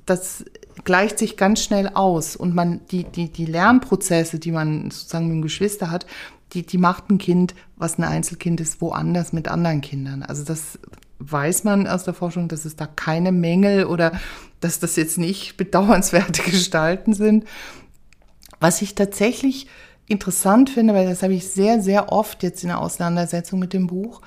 [0.04, 0.44] das
[0.84, 5.36] gleicht sich ganz schnell aus und man die die die Lernprozesse, die man sozusagen mit
[5.36, 6.06] dem Geschwister hat,
[6.52, 10.22] die die macht ein Kind, was ein Einzelkind ist, woanders mit anderen Kindern.
[10.22, 10.78] Also das
[11.18, 14.12] weiß man aus der Forschung, dass es da keine Mängel oder
[14.60, 17.44] dass das jetzt nicht bedauernswerte Gestalten sind.
[18.60, 19.66] Was ich tatsächlich
[20.06, 23.86] interessant finde, weil das habe ich sehr, sehr oft jetzt in der Auseinandersetzung mit dem
[23.86, 24.20] Buch,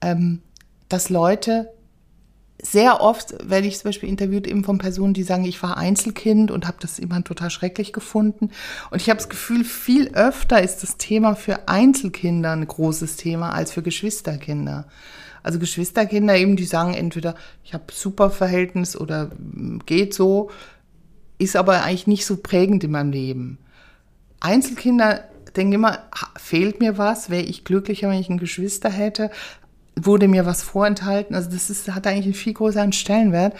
[0.00, 0.42] ähm,
[0.88, 1.70] dass Leute
[2.62, 6.50] sehr oft werde ich zum Beispiel interviewt eben von Personen, die sagen, ich war Einzelkind
[6.50, 8.50] und habe das immer total schrecklich gefunden.
[8.90, 13.52] Und ich habe das Gefühl, viel öfter ist das Thema für Einzelkinder ein großes Thema
[13.52, 14.86] als für Geschwisterkinder.
[15.42, 20.50] Also Geschwisterkinder eben, die sagen entweder, ich habe super Verhältnis oder hm, geht so,
[21.38, 23.58] ist aber eigentlich nicht so prägend in meinem Leben.
[24.40, 25.24] Einzelkinder
[25.56, 25.98] denken immer,
[26.38, 29.30] fehlt mir was, wäre ich glücklicher, wenn ich ein Geschwister hätte
[30.06, 31.34] wurde mir was vorenthalten.
[31.34, 33.54] Also das ist, hat eigentlich einen viel größeren Stellenwert.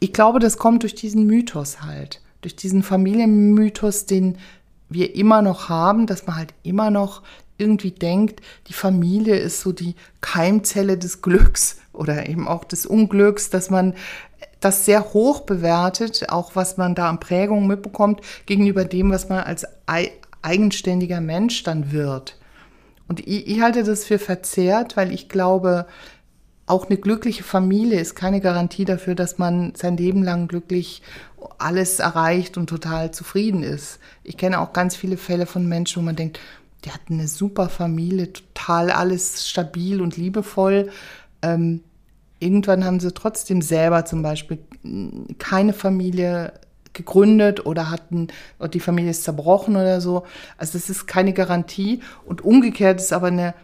[0.00, 4.38] Ich glaube, das kommt durch diesen Mythos halt, durch diesen Familienmythos, den
[4.88, 7.22] wir immer noch haben, dass man halt immer noch
[7.56, 13.50] irgendwie denkt, die Familie ist so die Keimzelle des Glücks oder eben auch des Unglücks,
[13.50, 13.94] dass man
[14.62, 19.40] das sehr hoch bewertet, auch was man da an Prägungen mitbekommt, gegenüber dem, was man
[19.40, 19.66] als
[20.42, 22.38] eigenständiger Mensch dann wird.
[23.08, 25.86] Und ich, ich halte das für verzerrt, weil ich glaube,
[26.66, 31.02] auch eine glückliche Familie ist keine Garantie dafür, dass man sein Leben lang glücklich
[31.58, 33.98] alles erreicht und total zufrieden ist.
[34.22, 36.38] Ich kenne auch ganz viele Fälle von Menschen, wo man denkt,
[36.84, 40.90] die hatten eine super Familie, total alles stabil und liebevoll.
[41.42, 41.82] Ähm,
[42.42, 44.58] irgendwann haben sie trotzdem selber zum Beispiel
[45.38, 46.52] keine Familie
[46.92, 48.28] gegründet oder hatten,
[48.74, 50.24] die Familie ist zerbrochen oder so.
[50.58, 52.00] Also das ist keine Garantie.
[52.26, 53.54] Und umgekehrt ist aber eine,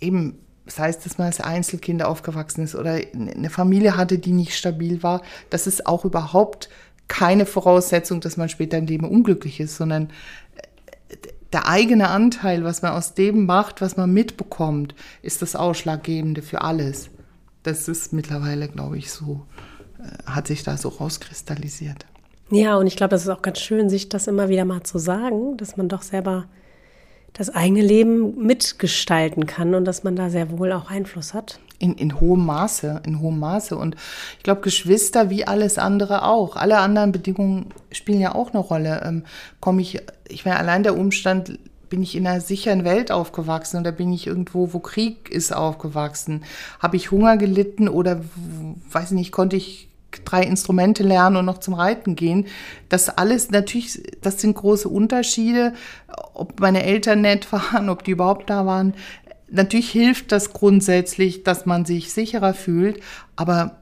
[0.00, 4.54] eben, das heißt, dass man als Einzelkind aufgewachsen ist oder eine Familie hatte, die nicht
[4.54, 5.22] stabil war.
[5.50, 6.68] Das ist auch überhaupt
[7.08, 10.10] keine Voraussetzung, dass man später im Leben unglücklich ist, sondern
[11.08, 11.16] äh,
[11.54, 16.60] der eigene Anteil, was man aus dem macht, was man mitbekommt, ist das Ausschlaggebende für
[16.60, 17.08] alles.
[17.62, 19.46] Das ist mittlerweile, glaube ich, so,
[19.98, 22.06] äh, hat sich da so rauskristallisiert.
[22.50, 24.98] Ja, und ich glaube, es ist auch ganz schön, sich das immer wieder mal zu
[24.98, 26.46] sagen, dass man doch selber
[27.34, 31.60] das eigene Leben mitgestalten kann und dass man da sehr wohl auch Einfluss hat.
[31.78, 33.76] In, in hohem Maße, in hohem Maße.
[33.76, 33.96] Und
[34.38, 36.56] ich glaube, Geschwister wie alles andere auch.
[36.56, 39.02] Alle anderen Bedingungen spielen ja auch eine Rolle.
[39.04, 39.24] Ähm,
[39.60, 43.92] Komme ich, ich meine, allein der Umstand, bin ich in einer sicheren Welt aufgewachsen oder
[43.92, 46.44] bin ich irgendwo, wo Krieg ist, aufgewachsen?
[46.78, 48.20] Habe ich Hunger gelitten oder,
[48.90, 49.88] weiß nicht, konnte ich
[50.24, 52.46] drei Instrumente lernen und noch zum Reiten gehen.
[52.88, 55.74] Das alles natürlich, das sind große Unterschiede,
[56.34, 58.94] ob meine Eltern nett waren, ob die überhaupt da waren.
[59.50, 63.00] Natürlich hilft das grundsätzlich, dass man sich sicherer fühlt,
[63.36, 63.78] aber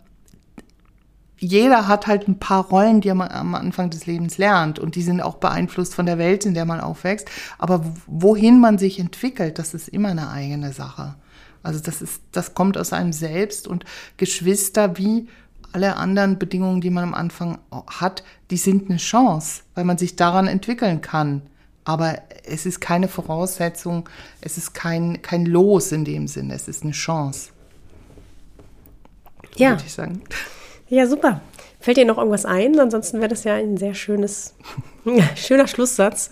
[1.39, 5.03] jeder hat halt ein paar Rollen, die man am Anfang des Lebens lernt und die
[5.03, 7.29] sind auch beeinflusst von der Welt, in der man aufwächst.
[7.59, 11.15] Aber wohin man sich entwickelt, das ist immer eine eigene Sache.
[11.63, 13.85] Also das ist, das kommt aus einem selbst und
[14.17, 15.29] Geschwister wie
[15.73, 20.17] alle anderen Bedingungen, die man am Anfang hat, die sind eine Chance, weil man sich
[20.17, 21.43] daran entwickeln kann.
[21.85, 24.09] Aber es ist keine Voraussetzung,
[24.41, 27.51] es ist kein, kein Los in dem Sinne, es ist eine Chance.
[29.57, 29.71] Ja.
[29.71, 30.23] Würde ich sagen.
[30.89, 31.41] Ja, super.
[31.81, 32.79] Fällt dir noch irgendwas ein?
[32.79, 34.55] Ansonsten wäre das ja ein sehr schönes,
[35.37, 36.31] schöner Schlusssatz.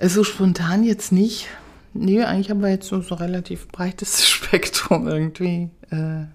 [0.00, 1.48] So spontan jetzt nicht.
[1.92, 5.70] Nee, eigentlich haben wir jetzt so, so relativ breites Spektrum irgendwie.
[5.90, 6.26] Äh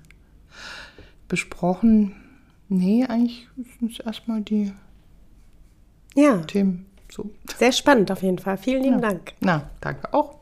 [1.28, 2.16] besprochen.
[2.68, 3.48] Nee, eigentlich
[3.80, 4.74] sind es erstmal die
[6.16, 6.38] ja.
[6.38, 6.86] Themen.
[7.12, 7.30] So.
[7.58, 8.58] Sehr spannend auf jeden Fall.
[8.58, 9.10] Vielen lieben ja.
[9.10, 9.34] Dank.
[9.42, 10.36] Na, danke auch.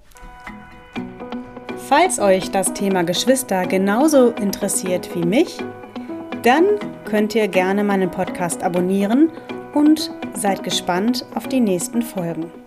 [1.89, 5.57] Falls euch das Thema Geschwister genauso interessiert wie mich,
[6.43, 6.65] dann
[7.05, 9.31] könnt ihr gerne meinen Podcast abonnieren
[9.73, 12.62] und seid gespannt auf die nächsten Folgen.